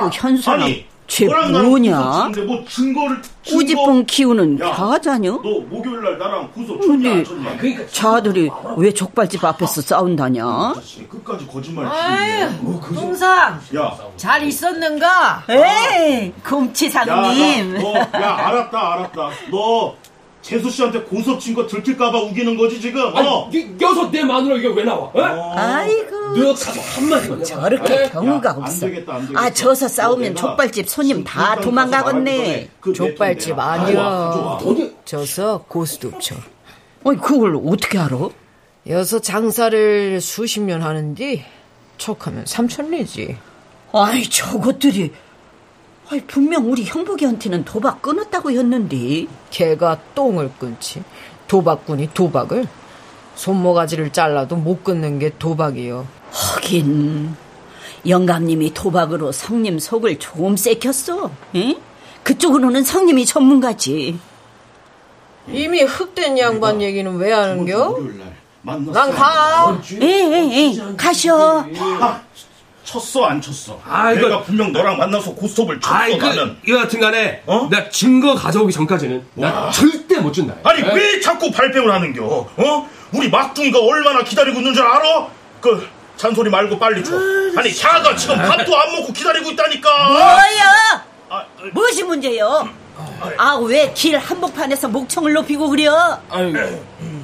[0.10, 2.30] 야, 현수랑 아니, 쟤 뭐냐?
[2.46, 5.30] 뭐 증거를 증거- 꾸지뽕 키우는 야, 가자냐?
[5.32, 7.58] 너 목요일 날 나랑 구속 근데 쳤냐 안 쳤냐?
[7.58, 10.74] 그러니까 자들이 왜 족발집 앞에서 싸운다냐?
[10.76, 12.60] 자식 끝까지 거짓말 치네.
[12.94, 15.44] 동상 야, 잘 있었는가?
[15.50, 17.74] 에이, 야, 곰치상님.
[17.74, 19.30] 나, 너, 야, 알았다, 알았다.
[19.50, 19.96] 너
[20.50, 23.16] 재수 씨한테 고소 친거 들킬까봐 우기는 거지 지금?
[23.16, 23.48] 아니 어?
[23.54, 25.12] 이 여섯 대 마누라 이게 왜 나와?
[25.16, 25.22] 에?
[25.22, 27.44] 아이고, 너 가서 한마디만.
[27.44, 28.10] 저렇게 에?
[28.10, 28.88] 경우가 야, 안 없어.
[28.88, 29.40] 되겠다, 안 되겠다.
[29.40, 32.68] 아, 저서 싸우면 족발집 손님 다 도망가겠네.
[32.80, 33.60] 그 족발집.
[33.60, 34.58] 아니야.
[35.06, 36.36] 저서 고수도 쳐.
[37.06, 38.30] 아니, 그걸 어떻게 알아?
[38.88, 41.46] 여서 장사를 수십 년 하는데
[42.00, 43.38] 척하면 삼천리지.
[43.94, 45.12] 아이, 저것들이.
[46.12, 49.28] 아이, 분명 우리 형복이한테는 도박 끊었다고 했는데.
[49.52, 51.04] 개가 똥을 끊지.
[51.48, 52.68] 도박꾼이 도박을.
[53.36, 56.08] 손모가지를 잘라도 못 끊는 게 도박이요.
[56.32, 57.36] 하긴
[58.08, 61.32] 영감님이 도박으로 성님 속을 조금 쎄켰어.
[61.56, 61.76] 응?
[62.24, 64.20] 그쪽으로는 성님이 전문가지.
[65.48, 68.00] 이미 흑된 양반 얘기는 왜 하는겨?
[68.64, 69.80] 난 가.
[70.02, 71.66] 에에에 가셔.
[71.78, 72.22] 아,
[72.90, 73.80] 쳤어 안 쳤어?
[73.88, 76.58] 아, 이거- 내가 분명 너랑 만나서 고스톱을 쳤어 아이, 그, 나는.
[76.66, 77.68] 이거 같은 간에, 어?
[77.70, 80.56] 나 증거 가져오기 전까지는, 나 절대 못 준다.
[80.64, 80.94] 아니 에?
[80.96, 82.26] 왜 자꾸 발뺌을 하는겨?
[82.26, 82.90] 어?
[83.12, 85.28] 우리 막둥이가 얼마나 기다리고 있는 줄 알아?
[85.62, 87.16] 그 잔소리 말고 빨리 줘.
[87.56, 90.10] 아니 샤가 지금 밥도 안 먹고 기다리고 있다니까.
[90.10, 91.06] 뭐야?
[91.30, 92.68] 아, 무엇이 문제요?
[93.38, 96.20] 아, 왜 길 한복판에서 목청을 높이고 그려?
[96.32, 96.54] 아유,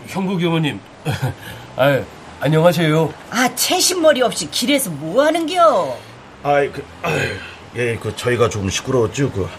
[0.07, 0.79] 형국이 어머님.
[1.75, 2.03] 아유,
[2.49, 3.11] 안녕하세요.
[3.31, 5.97] 아, 채신머리 없이 길에서 뭐 하는겨?
[6.43, 7.31] 아이 그, 아이,
[7.75, 9.31] 예, 그 저희가 조금 시끄러웠죠.
[9.31, 9.49] 그,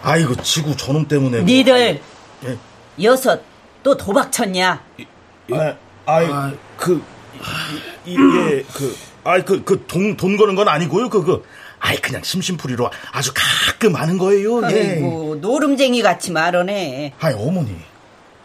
[0.00, 1.38] 아이고 지구 저놈 때문에.
[1.38, 2.00] 뭐- 니들
[2.44, 2.56] 예.
[3.02, 3.42] 여섯
[3.82, 4.80] 또 도박 쳤냐?
[5.50, 5.74] 아,
[6.06, 6.28] 아이
[6.76, 7.02] 그,
[8.06, 11.08] 이, 이, 예, 그, 아이 그, 그 돈 돈 거는 건 아니고요.
[11.10, 11.44] 그, 그,
[11.80, 14.62] 아이 그냥 심심풀이로 아주 가끔 하는 거예요.
[14.70, 14.92] 예.
[14.92, 17.14] 아이고 노름쟁이 같이 말하네.
[17.18, 17.74] 아이 어머니,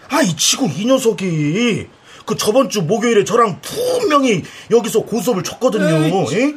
[0.10, 1.88] 아이 지구 이 녀석이
[2.26, 6.26] 그 저번 주 목요일에 저랑 분명히 여기서 고스톱을 쳤거든요.
[6.32, 6.56] 예?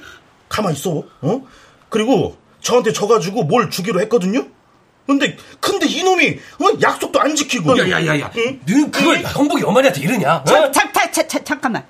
[0.49, 1.47] 가만 있어, 어?
[1.89, 4.47] 그리고 저한테 져가지고 뭘 주기로 했거든요.
[5.07, 6.29] 근데 근데 이놈이
[6.61, 6.79] 어?
[6.83, 7.79] 약속도 안 지키고.
[7.79, 8.31] 야, 야, 야, 야.
[8.37, 8.61] 응?
[8.67, 10.37] 너 그걸 형복이 어머니한테 이러냐?
[10.37, 10.45] 어?
[10.45, 11.85] 자, 자, 자, 자, 자, 잠깐만.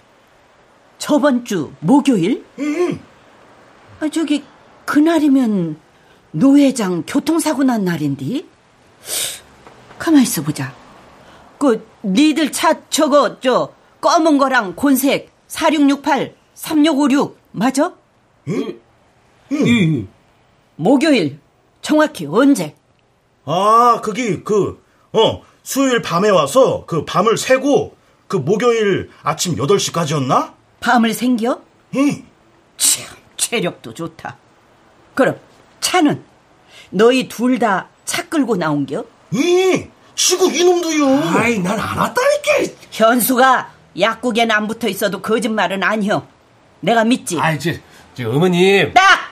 [0.99, 2.45] 저번 주 목요일?
[2.59, 3.01] 응.
[4.01, 4.45] 아, 저기
[4.85, 5.79] 그날이면
[6.33, 8.45] 노회장 교통사고 난 날인데.
[9.99, 10.73] 가만 있어 보자.
[11.59, 17.93] 그 니들 차 저거 저 검은 거랑 곤색 4668 3656 맞아?
[18.47, 18.77] 이,
[19.51, 20.07] 이.
[20.77, 21.39] 목요일
[21.83, 22.75] 정확히 언제?
[23.45, 30.53] 아, 그게 그, 어, 수요일 밤에 와서 그 밤을 새고 그 목요일 아침 8시까지였나?
[30.81, 31.61] 밤을 생겨?
[31.97, 32.25] 응.
[32.77, 34.37] 참, 체력도 좋다.
[35.15, 35.37] 그럼
[35.81, 36.23] 차는
[36.91, 39.05] 너희 둘 다 차 끌고 나온겨?
[39.35, 39.91] 응.
[40.19, 41.39] 지구 이놈도요.
[41.39, 42.75] 아이, 난 알았다니까.
[42.91, 46.27] 현수가 약국에는 안 붙어 있어도 거짓말은 아니여.
[46.81, 47.39] 내가 믿지.
[47.39, 47.71] 아이, 저,
[48.15, 48.93] 저 어머님.
[48.95, 49.31] 딱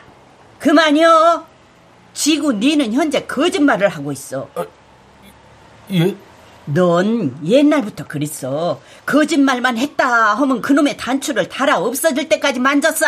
[0.60, 1.44] 그만이여.
[2.14, 4.48] 지구 니는 현재 거짓말을 하고 있어.
[5.92, 6.14] 예?
[6.66, 8.80] 넌 옛날부터 그랬어.
[9.06, 13.06] 거짓말만 했다 하면 그놈의 단추를 달아 없어질 때까지 만졌어.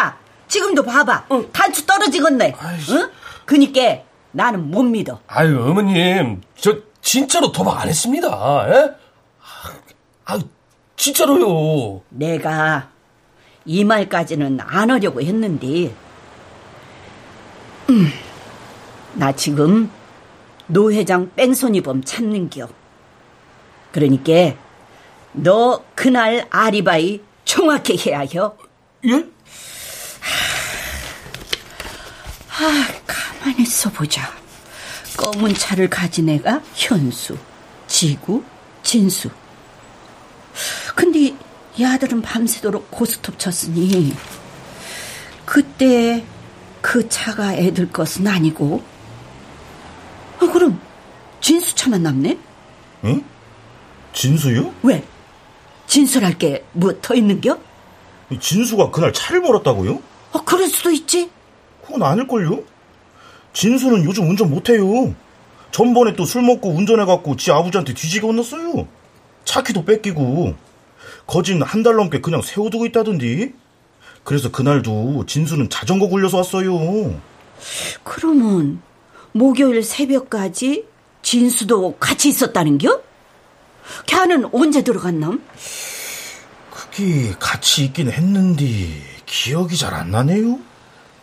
[0.48, 1.26] 지금도 봐봐.
[1.52, 2.54] 단추 떨어지겠네.
[2.90, 3.10] 응?
[3.44, 5.20] 그니까 나는 못 믿어.
[5.28, 6.42] 아유, 어머님.
[6.56, 6.76] 저,
[7.08, 8.28] 진짜로 도박 안 했습니다.
[8.68, 8.94] 예?
[10.26, 10.38] 아,
[10.94, 12.02] 진짜로요.
[12.10, 12.90] 내가
[13.64, 15.94] 이 말까지는 안 하려고 했는데,
[17.88, 18.12] 음,
[19.14, 19.90] 나 지금
[20.66, 22.68] 노 회장 뺑소니범 찾는겨.
[23.90, 24.54] 그러니까
[25.32, 28.54] 너 그날 아리바이 정확히 해야 혀.
[29.06, 29.24] 예?
[32.50, 34.30] 아, 가만히 있어 보자.
[35.18, 37.36] 검은 차를 가진 애가 현수,
[37.88, 38.42] 지구,
[38.84, 39.28] 진수.
[40.94, 41.34] 근데
[41.76, 44.14] 이 아들은 밤새도록 고스톱 쳤으니
[45.44, 46.24] 그때
[46.80, 48.82] 그 차가 애들 것은 아니고
[50.40, 50.80] 아, 그럼
[51.40, 52.38] 진수 차만 남네?
[53.04, 53.24] 응?
[54.12, 54.72] 진수요?
[54.84, 55.04] 왜?
[55.88, 57.58] 진술할 게 뭐 더 있는겨?
[58.40, 60.00] 진수가 그날 차를 몰았다고요?
[60.32, 61.28] 어, 그럴 수도 있지.
[61.84, 62.62] 그건 아닐걸요?
[63.62, 65.12] 진수는 요즘 운전 못해요.
[65.72, 68.86] 전번에 또 술 먹고 운전해갖고 지 아버지한테 뒤지게 혼났어요.
[69.44, 70.54] 차키도 뺏기고.
[71.26, 73.52] 거진 한 달 넘게 그냥 세워두고 있다던디.
[74.22, 77.20] 그래서 그날도 진수는 자전거 굴려서 왔어요.
[78.04, 78.80] 그러면
[79.32, 80.84] 목요일 새벽까지
[81.22, 83.02] 진수도 같이 있었다는겨?
[84.06, 85.42] 걔는 언제 들어갔남?
[86.70, 88.64] 그게 같이 있긴 했는데
[89.26, 90.60] 기억이 잘 안 나네요.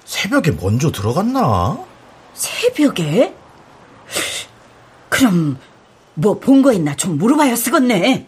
[0.03, 1.94] 새벽에 먼저 들어갔나?
[2.35, 3.33] 새벽에?
[5.09, 5.57] 그럼
[6.13, 8.27] 뭐 본 거 있나 좀 물어봐야 쓰겠네.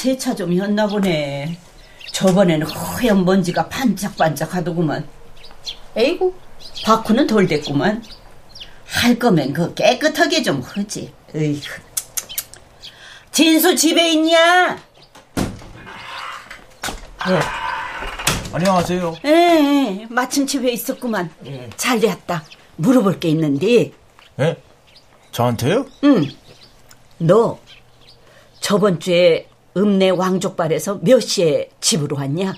[0.00, 1.58] 세차 좀 했나 보네.
[2.12, 5.06] 저번에는 허연 먼지가 반짝반짝 하더구만.
[5.94, 6.32] 에이구
[6.86, 8.02] 바쿠는 덜 됐구만.
[8.86, 11.12] 할 거면 그 깨끗하게 좀 하지.
[11.34, 11.66] 에이구.
[13.30, 14.78] 진수 집에 있냐?
[18.54, 19.16] 안녕하세요.
[19.22, 21.30] 에 마침 집에 있었구만.
[21.76, 22.42] 잘 됐다.
[22.76, 23.92] 물어볼 게 있는데.
[24.40, 24.56] 예?
[25.30, 25.84] 저한테요?
[26.04, 26.26] 응.
[27.18, 27.58] 너
[28.60, 32.54] 저번 주에 읍내 왕족발에서 몇 시에 집으로 왔냐?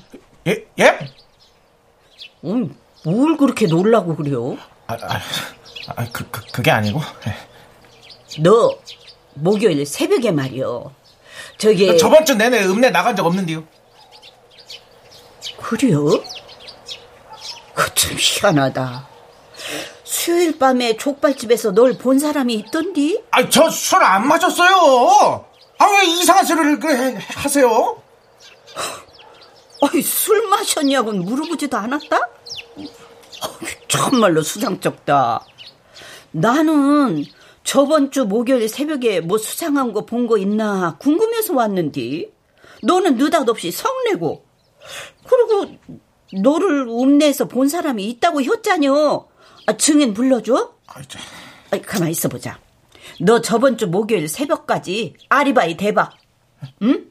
[0.46, 0.64] 예?
[0.78, 0.98] 예?
[2.44, 4.56] 응, 뭘 그렇게 놀라고 그래요?
[4.86, 5.20] 아, 아,
[5.96, 7.00] 아 그, 그, 그게 아니고.
[7.26, 8.42] 예.
[8.42, 8.76] 너
[9.34, 10.92] 목요일 새벽에 말이요.
[11.58, 13.64] 저기 저번 주 내내 읍내 나간 적 없는데요.
[15.58, 16.08] 그래요?
[17.74, 19.08] 그참 희한하다.
[20.04, 23.22] 수요일 밤에 족발집에서 널 본 사람이 있던디?
[23.30, 25.46] 아, 저 술 안 마셨어요.
[25.82, 28.00] 아, 왜 이상한 소리를 그래 하세요?
[29.82, 32.16] 아이, 술 마셨냐고는 물어보지도 않았다?
[32.76, 35.44] 어이, 참말로 수상쩍다.
[36.30, 37.24] 나는
[37.64, 42.32] 저번 주 목요일 새벽에 뭐 수상한 거 본 거 있나 궁금해서 왔는디.
[42.84, 44.44] 너는 느닷없이 성내고.
[45.28, 45.76] 그리고
[46.42, 49.26] 너를 읍내에서 본 사람이 있다고 했자녀.
[49.66, 50.74] 아, 증인 불러줘?
[51.72, 52.58] 아, 가만 있어 보자.
[53.20, 56.12] 너 저번 주 목요일 새벽까지 아리바이 대박.
[56.82, 57.06] 응?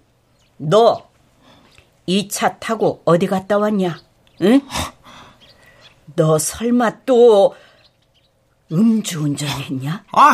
[0.57, 3.99] 너이차 타고 어디 갔다 왔냐?
[4.41, 4.61] 응?
[6.15, 7.55] 너 설마 또
[8.71, 10.03] 음주운전 했냐?
[10.11, 10.33] 아,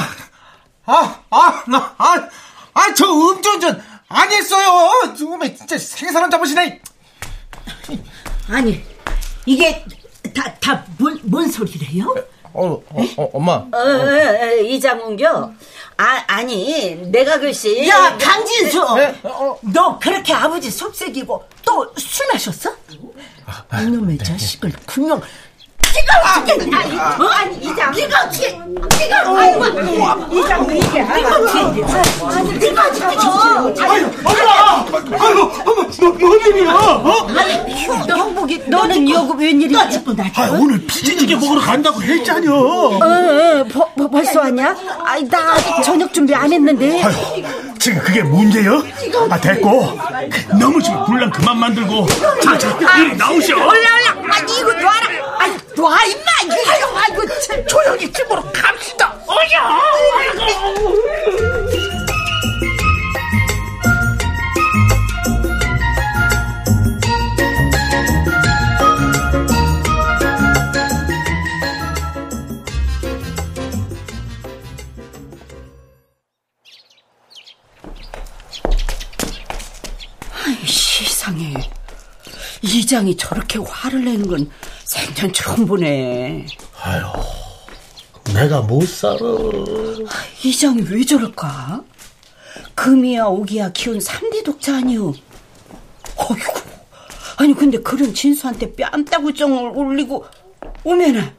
[0.86, 2.30] 아, 아, 나, 아,
[2.74, 5.13] 아, 저 음주운전 안 했어요.
[5.17, 6.82] 정말 진짜 생사람 잡으시네.
[8.50, 8.82] 아니,
[9.46, 9.84] 이게
[10.34, 12.13] 다, 다, 뭔, 뭔 소리래요?
[12.58, 13.52] 어, 어, 어 엄마.
[13.54, 15.28] 어, 어, 어, 이장훈교?
[15.28, 17.88] 아, 아니, 내가 글씨.
[17.88, 18.80] 야, 강진수!
[18.96, 19.15] 네?
[19.24, 22.72] 어, 너 그렇게 아버지 속색이고 또 술 마셨어?
[23.82, 25.22] 이놈의 자식을 분명
[25.98, 27.30] 네가 어떻게 아니, 어?
[27.34, 28.60] 아니 이장 네가 어떻게
[29.00, 29.66] 네가 아이고
[30.40, 31.60] 이장 이게 네가 어떻게
[32.26, 34.78] 아니 네가 어떻게 아유 엄마!
[35.20, 36.74] 아유, 엄마, 뭐, 뭔 일이야?
[36.74, 37.28] 어?
[37.36, 39.84] 아니, 형복이, 너는 여기 웬일이야?
[39.84, 42.54] 너 죽고 나 아, 오늘 피지찌개 먹으러 간다고 했잖여.
[42.54, 44.76] 어, 어, 벌써 왔냐?
[45.04, 47.02] 아이, 나 아직 저녁 준비 안 했는데.
[47.04, 47.14] 아유,
[47.80, 48.84] 지금 그게 문제요?
[49.30, 49.98] 아, 됐고.
[50.60, 52.06] 너무 지금 분량 그만 만들고.
[52.44, 53.56] 자, 자, 이리 나오셔.
[53.56, 54.36] 올라, 올라!
[54.36, 55.16] 아니, 이거 놔라!
[55.78, 56.24] 놔, 임마!
[56.72, 57.68] 아이고, 아이고, 참.
[57.68, 59.16] 조용히 집으로 갑시다.
[59.28, 59.98] 어여!
[82.88, 84.50] 이장이 저렇게 화를 내는 건
[84.88, 86.45] 생전 처음 보네.
[86.82, 87.04] 아유,
[88.34, 89.17] 내가 못 살아.
[90.43, 91.84] 이장이 왜 저럴까?
[92.73, 95.13] 금이야 오기야 키운 3대 독자 아니오.
[96.15, 96.62] 어이구.
[97.36, 100.26] 아니 근데 그런 진수한테 뺨따구정을 올리고
[100.86, 101.36] 오면은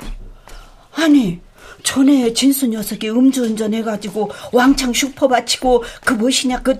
[0.92, 1.40] 아니
[1.82, 6.78] 전에 진수 녀석이 음주운전 해가지고 왕창 슈퍼 바치고 그 무엇이냐 그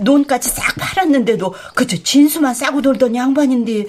[0.00, 3.86] 논까지 싹 팔았는데도 그저 진수만 싸고 돌던 양반인데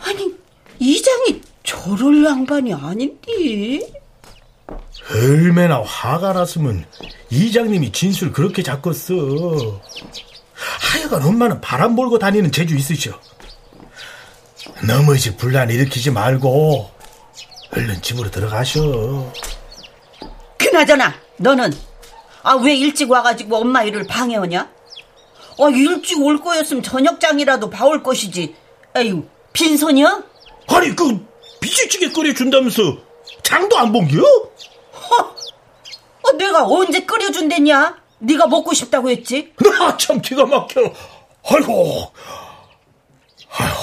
[0.00, 0.34] 아니
[0.78, 3.80] 이장이 저럴 양반이 아닌데
[5.12, 6.84] 얼마나 화가 났으면
[7.30, 9.14] 이장님이 진술 그렇게 잡겠어.
[10.54, 13.12] 하여간 엄마는 바람 몰고 다니는 재주 있으셔.
[14.86, 16.90] 너무지 분란 일으키지 말고
[17.76, 19.32] 얼른 집으로 들어가셔.
[20.58, 21.72] 그나저나 너는
[22.42, 24.60] 아 왜 일찍 와가지고 엄마 일을 방해하냐?
[25.58, 28.54] 아 일찍 올 거였으면 저녁장이라도 봐올 것이지.
[28.96, 30.22] 에휴 빈손이야?
[30.68, 31.26] 아니 그
[31.60, 32.98] 비지찌개 끓여준다면서
[33.42, 34.22] 장도 안 본겨?
[36.22, 37.96] 어, 내가 언제 끓여준댔냐?
[38.18, 39.52] 네가 먹고 싶다고 했지.
[39.56, 40.80] 나 참 기가 막혀.
[41.48, 42.12] 아이고,
[43.50, 43.76] 아이고.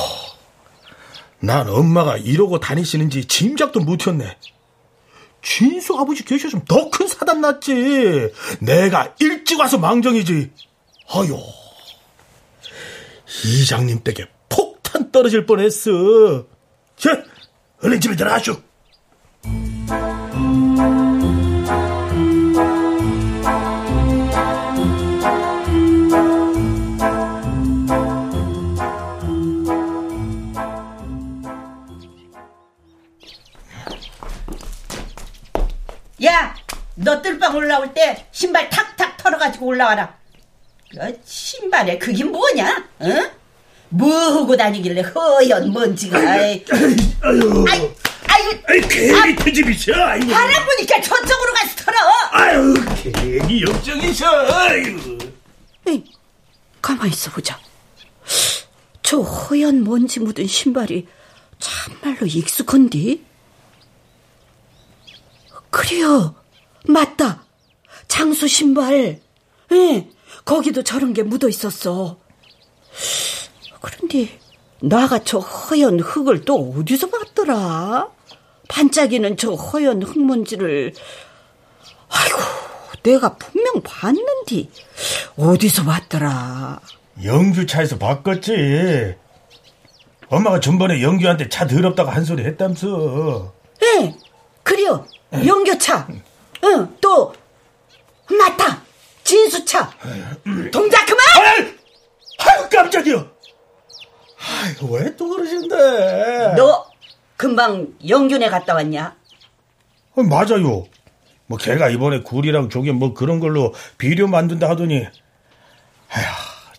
[1.40, 4.38] 난 엄마가 이러고 다니시는지 짐작도 못했네.
[5.42, 8.32] 진수 아버지 계셨으면 더큰 사단 났지.
[8.62, 10.52] 내가 일찍 와서 망정이지.
[11.10, 11.38] 아유,
[13.46, 16.46] 이장님 댁에 폭탄 떨어질 뻔했어.
[16.98, 17.24] 자,
[17.82, 18.62] 얼른 집에 들어가쇼.
[36.24, 36.56] 야,
[36.96, 40.18] 너 뜰방 올라올 때 신발 탁탁 털어가지고 올라와라.
[40.90, 42.88] 그 신발에 그게 뭐냐?
[43.02, 43.32] 응?
[43.94, 46.18] 뭐 하고 다니길래 허연 먼지가.
[46.18, 46.66] 아이,
[47.22, 47.96] 아유, 아이고,
[48.68, 49.94] 아이, 괜히 트집이셔.
[49.94, 50.32] 아이고.
[50.32, 51.98] 바람 부니까 저쪽으로 가서 털어.
[52.32, 52.74] 아유,
[53.04, 54.26] 괜히 역정이셔.
[54.28, 55.18] 아유.
[55.88, 56.04] 에이,
[56.82, 57.60] 가만히 있어 보자.
[59.04, 61.08] 저 허연 먼지 묻은 신발이
[61.60, 63.24] 참말로 익숙한디?
[65.70, 66.34] 그래요.
[66.88, 67.44] 맞다.
[68.08, 69.20] 장수 신발.
[69.72, 70.10] 예,
[70.46, 72.18] 거기도 저런 게 묻어 있었어.
[73.84, 74.30] 그런데
[74.82, 78.08] 나가 저 허연 흙을 또 어디서 봤더라?
[78.70, 80.94] 반짝이는 저 허연 흙먼지를
[82.10, 82.38] 아이고
[83.04, 84.70] 내가 분명 봤는디.
[85.36, 86.80] 어디서 봤더라?
[87.22, 89.16] 영규차에서 바꿨지.
[90.30, 93.54] 엄마가 전번에 영규한테 차 더럽다고 한 소리 했담서.
[93.84, 94.16] 예,
[94.64, 95.06] 그래요.
[95.46, 96.08] 영교차.
[96.64, 97.34] 응, 또,
[98.30, 98.82] 맞다.
[99.26, 99.92] 진수차.
[100.72, 101.78] 동작 그만!
[102.40, 103.33] 아유, 깜짝이야.
[104.90, 106.56] 왜 또 그러신데?
[106.58, 106.86] 너
[107.38, 109.16] 금방 영균에 갔다 왔냐?
[110.16, 110.86] 어, 맞아요.
[111.48, 115.06] 뭐 걔가 이번에 굴이랑 조개 뭐 그런 걸로 비료 만든다 하더니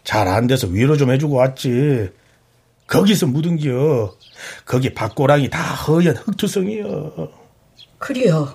[0.05, 2.11] 잘 안 돼서 위로 좀 해주고 왔지.
[2.87, 4.15] 거기서 묻은겨.
[4.67, 7.31] 거기 밭고랑이 다 허연 흙투성이여.
[7.99, 8.55] 그래요.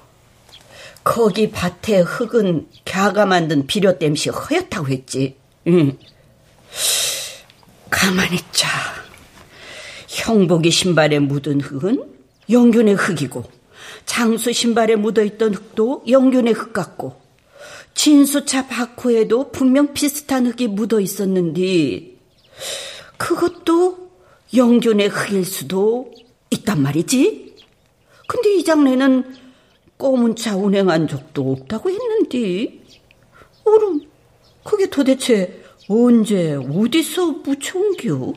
[1.03, 5.35] 거기 밭에 흙은 갸가 만든 비료 땜시 허옇다고 했지.
[5.67, 5.97] 응.
[7.89, 8.67] 가만히 자.
[10.19, 12.03] 형복이 신발에 묻은 흙은
[12.49, 13.43] 영균의 흙이고
[14.05, 17.21] 장수 신발에 묻어있던 흙도 영균의 흙 같고
[17.93, 22.15] 진수차 바코에도 분명 비슷한 흙이 묻어 있었는데
[23.17, 24.09] 그것도
[24.55, 26.11] 영균의 흙일 수도
[26.49, 27.55] 있단 말이지.
[28.27, 29.35] 근데 이 장례는
[29.97, 32.79] 꼬문차 운행한 적도 없다고 했는데
[33.65, 34.01] 오름
[34.63, 38.33] 그게 도대체 언제 어디서 묻혀온겨?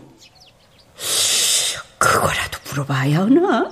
[2.02, 3.70] 그거라도 물어봐야 하나?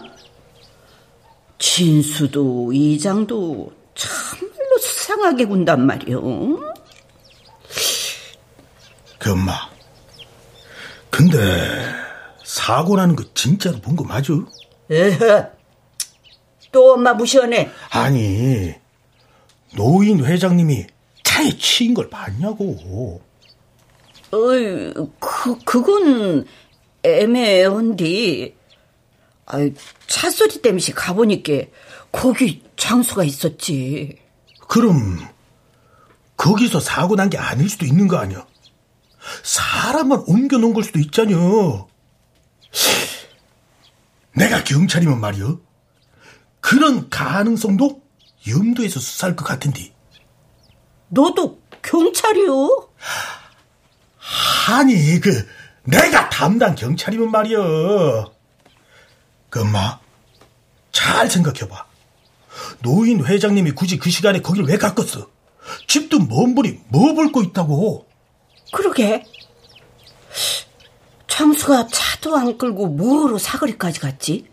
[1.59, 6.61] 진수도 이장도 참말로 수상하게 군단 말이오.
[9.19, 9.53] 그 엄마.
[11.11, 11.39] 근데
[12.45, 14.33] 사고 나는 거 진짜로 본 거 맞아?
[14.91, 15.51] 에헤.
[16.73, 17.69] 또 엄마 무시하네.
[17.91, 18.73] 아니
[19.75, 20.87] 노인 회장님이
[21.25, 23.21] 차에 치인 걸 봤냐고.
[24.33, 26.47] 어이, 그, 그건
[27.03, 28.57] 애매한디.
[29.47, 29.75] 아이,
[30.07, 31.53] 차 소리 때문에 가보니까
[32.13, 34.19] 거기 장수가 있었지.
[34.69, 35.19] 그럼
[36.37, 38.47] 거기서 사고 난 게 아닐 수도 있는 거 아니야?
[39.43, 41.89] 사람만 옮겨 놓은 걸 수도 있잖여.
[44.35, 45.57] 내가 경찰이면 말이야.
[46.61, 48.03] 그런 가능성도
[48.49, 49.93] 염두에서 수사할 것 같은데.
[51.09, 52.89] 너도 경찰이요?
[54.69, 55.47] 아니, 그,
[55.85, 57.59] 내가 담당 경찰이면 말이야.
[59.49, 59.99] 그 엄마,
[60.93, 61.87] 잘 생각해봐.
[62.83, 65.29] 노인 회장님이 굳이 그 시간에 거길 왜 갔겠어?
[65.87, 68.07] 집도 먼 분이 뭐 볼 거 있다고.
[68.73, 69.25] 그러게.
[71.27, 74.47] 장수가 차도 안 끌고 뭐로 사거리까지 갔지?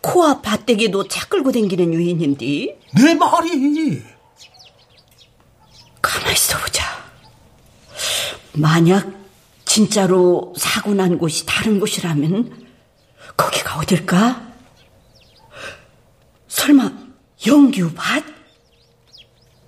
[0.00, 2.78] 코앞 밭대기도 차 끌고 댕기는 유인인데.
[2.96, 4.02] 내 말이.
[6.02, 6.84] 가만히 있어보자.
[8.54, 9.21] 만약
[9.76, 12.66] 진짜로 사고 난 곳이 다른 곳이라면
[13.38, 14.52] 거기가 어딜까?
[16.46, 16.92] 설마
[17.46, 18.22] 영규밭?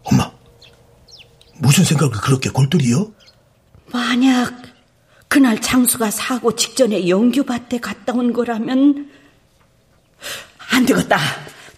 [0.02, 0.30] 엄마,
[1.54, 3.14] 무슨 생각을 그렇게 골똘히요?
[3.86, 4.52] 만약
[5.28, 9.10] 그날 장수가 사고 직전에 영규밭에 갔다 온 거라면
[10.70, 11.18] 안 되겠다.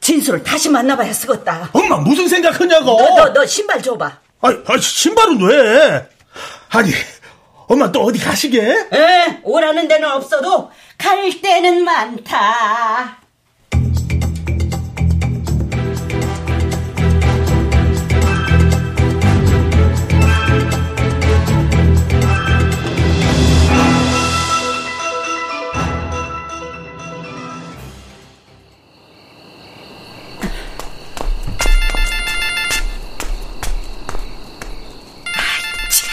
[0.00, 1.70] 진수를 다시 만나봐야 쓰겠다.
[1.72, 2.86] 엄마 무슨 생각하냐고?
[2.96, 4.18] 너, 너, 너 신발 줘봐.
[4.40, 6.08] 아니, 아니 신발은 왜?
[6.70, 6.90] 아니,
[7.68, 8.60] 엄마 또 어디 가시게?
[8.60, 13.18] 에, 오라는 데는 없어도 갈 데는 많다.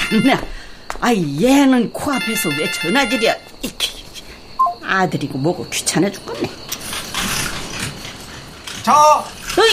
[0.09, 0.62] 참나.
[1.03, 3.35] 아이, 얘는 코앞에서 왜 전화질이야?
[4.85, 6.49] 아들이고 뭐고 귀찮아 죽겠네.
[8.83, 9.69] 저, 어이!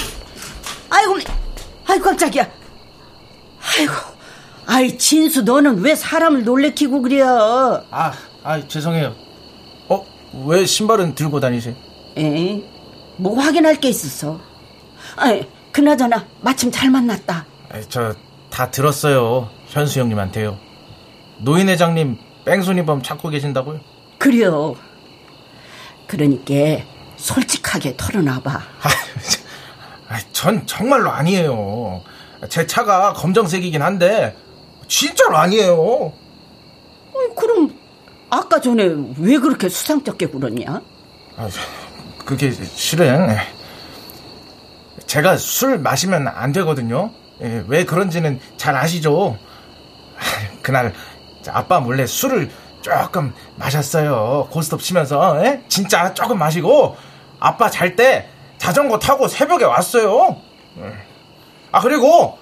[0.91, 1.19] 아이고,
[1.87, 2.51] 아이고, 깜짝이야.
[3.63, 3.93] 아이고,
[4.67, 7.23] 아이, 진수, 너는 왜 사람을 놀래키고 그래?
[7.23, 8.13] 아,
[8.43, 9.15] 아, 죄송해요.
[9.89, 10.05] 어,
[10.47, 11.77] 왜 신발은 들고 다니세요?
[12.19, 12.61] 에?
[13.19, 14.41] 뭐 확인할 게 있었어.
[15.15, 17.47] 아이, 그나저나, 마침 잘 만났다.
[17.69, 18.17] 아, 저,
[18.51, 19.49] 다 들었어요.
[19.69, 20.70] 현수 형님한테요.
[21.41, 23.81] 노인 회장님 뺑소니범 찾고 계신다고요?
[24.19, 24.77] 그래요.
[26.07, 26.85] 그러니까,
[27.17, 28.51] 솔직하게 털어놔봐.
[30.09, 32.03] 아, 전 정말로 아니에요.
[32.49, 34.37] 제 차가 검정색이긴 한데,
[34.89, 35.77] 진짜로 아니에요.
[35.77, 37.75] 어, 그럼,
[38.29, 40.81] 아까 전에 왜 그렇게 수상쩍게 굴었냐?
[41.37, 41.49] 아,
[42.25, 43.37] 그게 실은
[45.07, 47.13] 제가 술 마시면 안 되거든요.
[47.43, 49.39] 예, 왜 그런지는 잘 아시죠?
[50.63, 50.93] 그날
[51.49, 52.51] 아빠 몰래 술을
[52.83, 54.49] 조금 마셨어요.
[54.51, 55.63] 고스톱 치면서 예?
[55.69, 56.97] 진짜 조금 마시고
[57.39, 58.29] 아빠 잘 때
[58.59, 60.37] 자전거 타고 새벽에 왔어요.
[60.79, 60.93] 예.
[61.73, 62.39] 아 그리고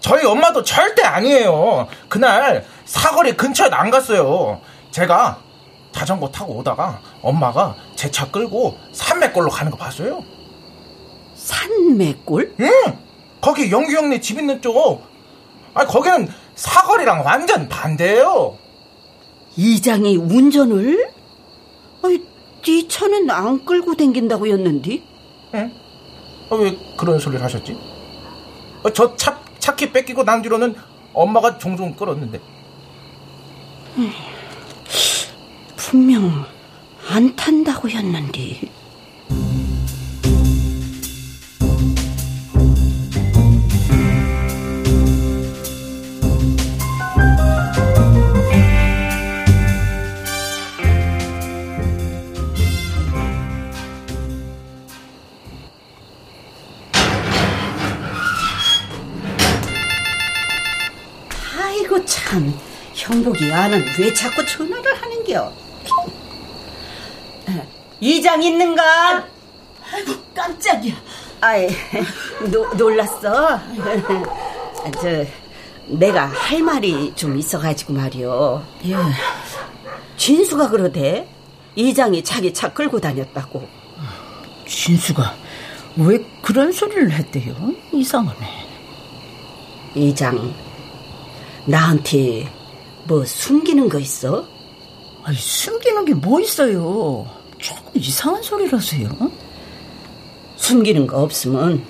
[0.00, 1.88] 저희 엄마도 절대 아니에요.
[2.08, 4.60] 그날 사거리 근처에 안 갔어요.
[4.90, 5.38] 제가
[5.92, 10.22] 자전거 타고 오다가 엄마가 제 차 끌고 산맥골로 가는 거 봤어요.
[11.34, 12.54] 산맥골?
[12.60, 12.98] 응.
[13.40, 15.06] 거기 영규 형네 집 있는 쪽.
[15.74, 16.28] 아 거기는
[16.58, 18.58] 사거리랑 완전 반대예요.
[19.56, 21.08] 이장이 운전을?
[22.02, 22.20] 아이,
[22.62, 25.04] 네 차는 안 끌고 댕긴다고 였는디?
[25.54, 25.72] 응?
[26.50, 27.78] 아, 왜 그런 소리를 하셨지?
[28.82, 30.74] 어, 저 차, 차키 뺏기고 난 뒤로는
[31.12, 32.40] 엄마가 종종 끌었는데.
[35.76, 36.44] 분명
[37.08, 38.68] 안 탄다고 였는디.
[63.38, 65.52] 형복이 아는 왜 자꾸 전화를 하는겨
[68.00, 69.26] 이장 있는가?
[69.92, 70.94] 아이고 깜짝이야.
[71.40, 71.68] 아이
[72.50, 73.58] 노, 놀랐어
[75.00, 75.24] 저
[75.86, 78.96] 내가 할 말이 좀 있어가지고 말이오 예.
[80.16, 81.28] 진수가 그러대
[81.74, 83.66] 이장이 자기 차 끌고 다녔다고
[84.66, 85.34] 진수가
[85.96, 87.54] 왜 그런 소리를 했대요?
[87.92, 88.68] 이상하네.
[89.94, 90.54] 이장
[91.64, 92.57] 나한테
[93.08, 94.46] 뭐 숨기는 거 있어?
[95.24, 97.26] 아니 숨기는 게 뭐 있어요?
[97.58, 99.08] 조금 이상한 소리라서요.
[100.56, 101.84] 숨기는 거 없으면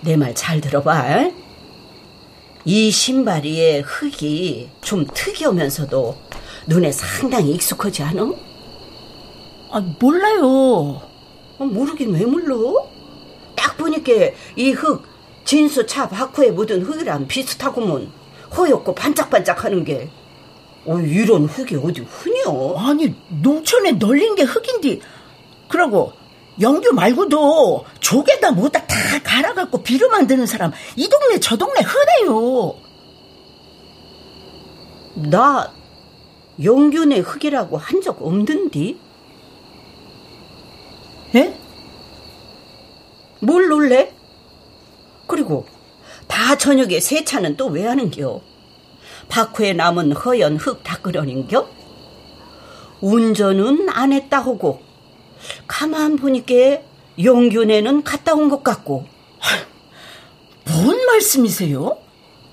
[0.00, 1.30] 내 말 잘 들어봐.
[2.64, 6.16] 이 신발 위에 흙이 좀 특이하면서도
[6.68, 8.32] 눈에 상당히 익숙하지 않아?
[9.70, 11.02] 아 몰라요.
[11.58, 12.54] 어, 모르긴 왜 몰라?
[13.56, 14.12] 딱 보니까
[14.56, 15.02] 이 흙
[15.44, 18.10] 진수 차 바쿠에 묻은 흙이랑 비슷하구먼.
[18.56, 20.08] 허옇고 반짝반짝하는 게.
[20.84, 22.74] 어, 이런 흙이 어디 흔해요?
[22.76, 25.00] 아니 농촌에 널린 게 흙인데
[25.68, 26.12] 그러고
[26.60, 32.74] 영규 말고도 조개다 뭐다 다 갈아갖고 비료 만드는 사람 이 동네 저 동네 흔해요.
[35.30, 35.72] 나
[36.62, 38.98] 영균의 흙이라고 한 적 없는디?
[41.34, 41.58] 예?
[43.40, 44.12] 뭘 놀래?
[45.26, 45.66] 그리고
[46.26, 48.40] 다 저녁에 세차는 또 왜 하는겨?
[49.36, 51.66] 바쿠에 남은 허연 흙 닦으려는겨?
[53.00, 54.82] 운전은 안 했다 하고
[55.66, 56.82] 가만 보니까
[57.18, 59.06] 영균에는 갔다 온 것 같고
[60.66, 61.96] 뭔 말씀이세요?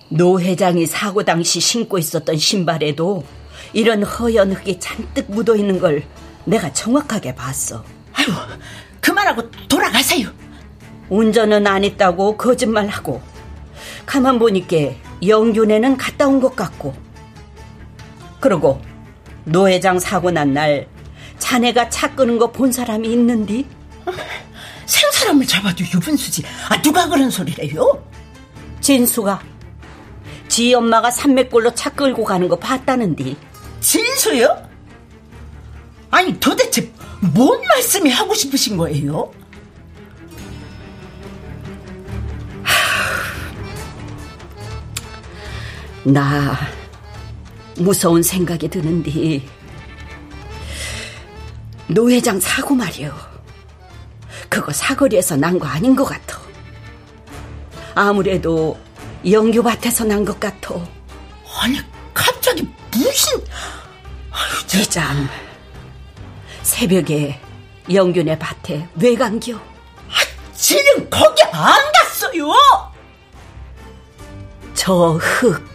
[0.07, 3.25] 노 회장이 사고 당시 신고 있었던 신발에도
[3.73, 6.03] 이런 허연 흙이 잔뜩 묻어 있는 걸
[6.45, 7.83] 내가 정확하게 봤어.
[8.13, 8.27] 아유,
[9.01, 10.29] 그만하고 돌아가세요.
[11.09, 13.21] 운전은 안 했다고 거짓말하고
[14.05, 14.77] 가만 보니까
[15.25, 16.93] 영균에는 갔다 온 것 같고
[18.39, 18.81] 그러고
[19.45, 20.87] 노 회장 사고 난 날
[21.39, 23.65] 자네가 차 끄는 거 본 사람이 있는디?
[24.85, 26.43] 생 사람을 잡아도 유분수지.
[26.69, 28.03] 아 누가 그런 소리래요?
[28.81, 29.41] 진수가
[30.49, 33.37] 지 엄마가 산맥골로 차 끌고 가는 거 봤다는디.
[33.79, 34.67] 진수요?
[36.11, 36.91] 아니 도대체
[37.33, 39.31] 뭔 말씀이 하고 싶으신 거예요?
[46.03, 46.57] 나
[47.77, 49.47] 무서운 생각이 드는디.
[51.87, 53.13] 노 회장 사고 말이요.
[54.49, 56.39] 그거 사거리에서 난 거 아닌 것 같아.
[57.95, 58.79] 아무래도
[59.29, 60.75] 영규밭에서 난 것 같아.
[61.61, 61.79] 아니
[62.13, 63.43] 갑자기 무슨
[64.79, 65.27] 이장
[66.63, 67.39] 새벽에
[67.91, 69.55] 영균의 밭에 왜 간겨?
[69.57, 70.13] 아,
[70.55, 72.51] 지금 거기 안 갔어요.
[74.75, 75.67] 저 흙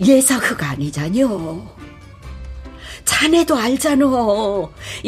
[0.00, 1.66] 예사 흙 아니자뇨.
[3.04, 4.06] 자네도 알잖아.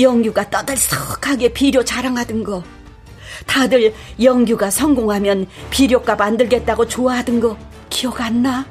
[0.01, 2.63] 영규가 떠들썩하게 비료 자랑하던 거.
[3.47, 7.57] 다들 영규가 성공하면 비료값 만들겠다고 좋아하던 거
[7.91, 8.65] 기억 안 나?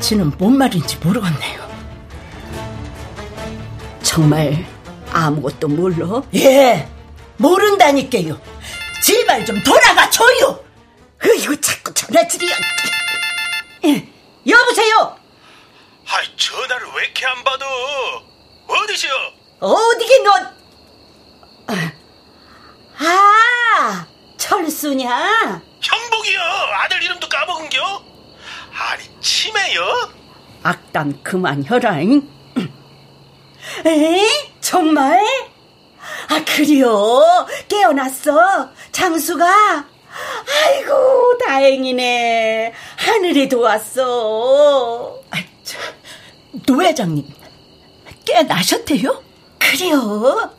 [0.00, 1.66] 지는 뭔 말인지 모르겠네요.
[4.02, 4.64] 정말
[5.10, 6.22] 아무것도 몰라?
[6.34, 6.88] 예,
[7.36, 8.38] 모른다니까요.
[9.02, 10.65] 제발 좀 돌아가 줘요.
[11.26, 12.54] 으이구 자꾸 전화질이야.
[13.86, 14.08] 예,
[14.48, 15.16] 여보세요.
[16.08, 17.66] 아이 전화를 왜 이렇게 안 받아?
[18.68, 19.12] 어디시여?
[19.60, 20.56] 어디게 너?
[22.98, 24.06] 아,
[24.38, 25.62] 철수냐?
[25.80, 26.40] 형복이요.
[26.40, 28.04] 아들 이름도 까먹은겨?
[28.72, 30.10] 아니 치매요?
[30.62, 32.28] 악담 그만해라잉.
[33.86, 34.26] 에?
[34.60, 35.20] 정말?
[36.28, 37.20] 아, 그래요?
[37.68, 38.70] 깨어났어?
[38.92, 39.84] 장수가?
[40.64, 42.72] 아이고, 다행이네.
[42.96, 45.20] 하늘이 도왔어.
[45.30, 45.78] 아, 저,
[46.66, 47.26] 노 회장님,
[48.24, 49.22] 깨나셨대요?
[49.58, 50.50] 그래요.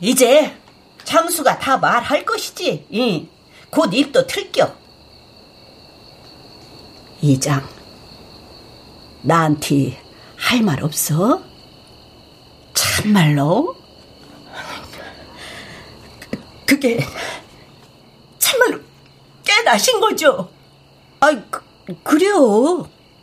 [0.00, 0.56] 이제
[1.04, 2.86] 장수가 다 말할 것이지.
[2.94, 3.28] 응.
[3.70, 4.74] 곧 입도 틀겨.
[7.22, 7.68] 이장,
[9.22, 10.00] 나한테
[10.36, 11.42] 할 말 없어?
[12.72, 13.76] 참말로?
[16.64, 16.98] 그게
[18.50, 18.80] 참말로
[19.44, 20.50] 깨나신 거죠?
[21.20, 21.62] 아이, 그,
[22.02, 22.90] 그래요.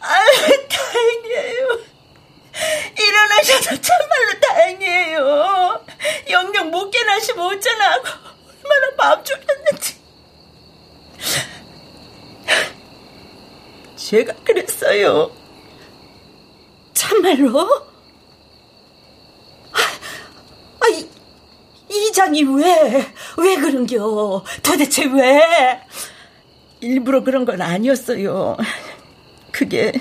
[0.00, 1.80] 아유, 다행이에요.
[2.98, 5.84] 일어나셔서 참말로 다행이에요.
[6.30, 8.08] 영영 못 깨나시면 어쩌나 고
[8.64, 9.98] 얼마나 마음 졸였는지.
[13.96, 15.30] 제가 그랬어요.
[16.94, 17.88] 참말로?
[20.80, 21.08] 아, 이,
[21.90, 23.06] 이장이 왜,
[23.38, 24.44] 왜 그런겨?
[24.62, 25.80] 도대체 왜?
[26.80, 28.56] 일부러 그런 건 아니었어요.
[29.50, 29.92] 그게,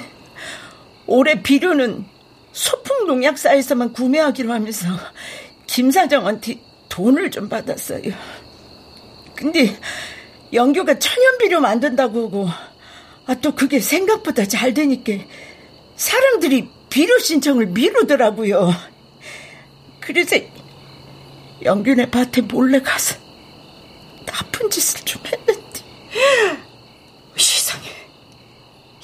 [1.07, 2.05] 올해 비료는
[2.51, 4.87] 소풍 농약사에서만 구매하기로 하면서
[5.65, 6.59] 김 사장한테
[6.89, 8.13] 돈을 좀 받았어요.
[9.35, 9.77] 근데
[10.51, 12.49] 영규가 천연 비료 만든다고 하고
[13.27, 15.13] 아, 또 그게 생각보다 잘 되니까
[15.95, 18.71] 사람들이 비료 신청을 미루더라고요.
[19.99, 20.37] 그래서
[21.63, 23.15] 영균의 밭에 몰래 가서
[24.25, 25.81] 나쁜 짓을 좀 했는데
[27.35, 27.89] 세상에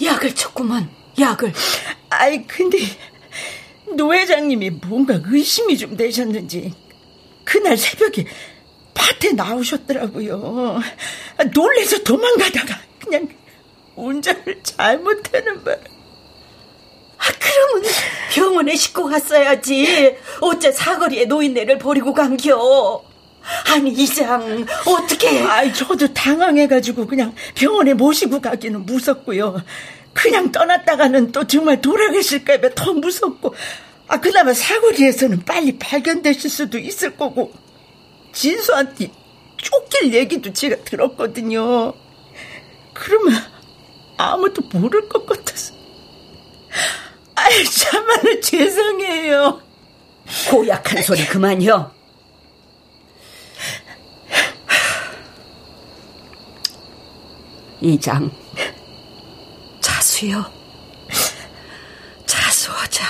[0.01, 0.89] 약을 쳤구만
[1.19, 1.53] 약을
[2.09, 2.77] 아이 근데
[3.95, 6.73] 노 회장님이 뭔가 의심이 좀 되셨는지
[7.43, 8.25] 그날 새벽에
[8.93, 10.79] 밭에 나오셨더라고요.
[11.53, 13.27] 놀래서 도망가다가 그냥
[13.95, 15.79] 운전을 잘못하는 바람.
[15.79, 15.92] 아,
[17.39, 17.89] 그러면
[18.31, 20.15] 병원에 싣고 갔어야지.
[20.41, 23.03] 어째 사거리에 노인네를 버리고 간겨.
[23.69, 25.41] 아니, 이장, 어떻게.
[25.41, 29.61] 아이, 저도 당황해가지고 그냥 병원에 모시고 가기는 무섭고요.
[30.13, 33.53] 그냥 떠났다가는 또 정말 돌아가실까봐 더 무섭고.
[34.07, 37.51] 아, 그나마 사거리에서는 빨리 발견되실 수도 있을 거고.
[38.31, 39.11] 진수한테
[39.57, 41.93] 쫓길 얘기도 제가 들었거든요.
[42.93, 43.33] 그러면
[44.17, 45.73] 아무도 모를 것 같아서.
[47.43, 49.61] 아이, 참말로 죄송해요.
[50.49, 51.91] 고약한 소리 그만요.
[57.81, 58.31] 이장,
[59.81, 60.45] 자수요.
[62.25, 63.03] 자수하자,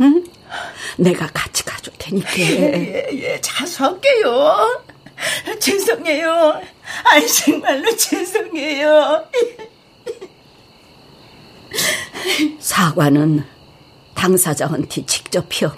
[0.00, 0.24] 응?
[0.96, 2.30] 내가 같이 가줄 테니까.
[2.38, 4.82] 예, 예, 예, 자수할게요.
[5.60, 6.62] 죄송해요.
[7.04, 9.26] 아이, 정말로 죄송해요.
[12.60, 13.44] 사과는
[14.14, 15.72] 당사자한테 직접 펴.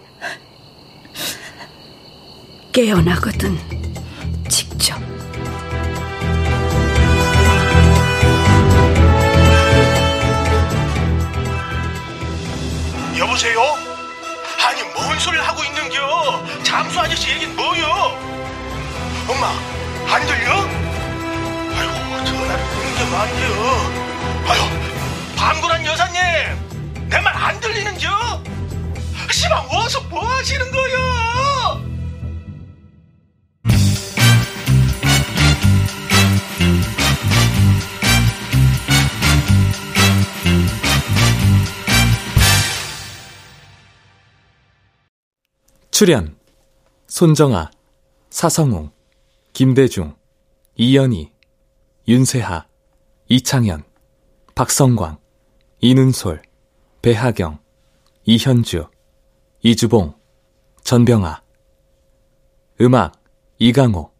[2.72, 3.56] 깨어나거든,
[4.48, 4.98] 직접.
[13.18, 13.60] 여보세요?
[14.66, 16.44] 아니 뭔 소리를 하고 있는겨?
[16.62, 17.86] 잠수 아저씨 얘긴 뭐요?
[19.28, 19.48] 엄마
[20.12, 20.52] 안 들려?
[21.78, 24.06] 아이고 전화를 끊는 게 말이요.
[24.48, 24.60] 아유
[25.36, 26.65] 방구란 여사님
[27.08, 28.08] 내 말 안 들리는겨?
[29.32, 30.96] 시방 어서 뭐 하시는 거요?
[45.90, 46.36] 출연
[47.06, 47.70] 손정아,
[48.30, 48.90] 사성웅,
[49.52, 50.14] 김대중,
[50.76, 51.32] 이연희,
[52.06, 52.66] 윤세하,
[53.28, 53.84] 이창현,
[54.54, 55.18] 박성광,
[55.80, 56.42] 이눈솔,
[57.06, 57.60] 배하경,
[58.24, 58.88] 이현주,
[59.62, 60.16] 이주봉,
[60.82, 61.40] 전병아.
[62.80, 63.12] 음악
[63.60, 64.10] 이강호.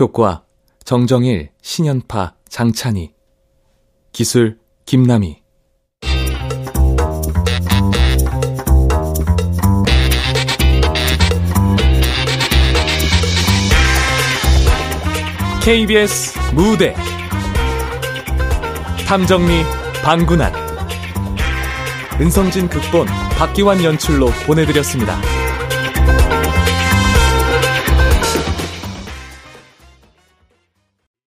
[0.00, 0.44] 효과
[0.82, 3.14] 정정일, 신연파, 장찬희.
[4.10, 5.40] 기술 김남희.
[15.62, 16.92] KBS 무대.
[19.06, 19.62] 탐정리
[20.02, 20.67] 반군한
[22.20, 23.06] 은성진 극본
[23.36, 25.37] 박기환 연출로 보내드렸습니다.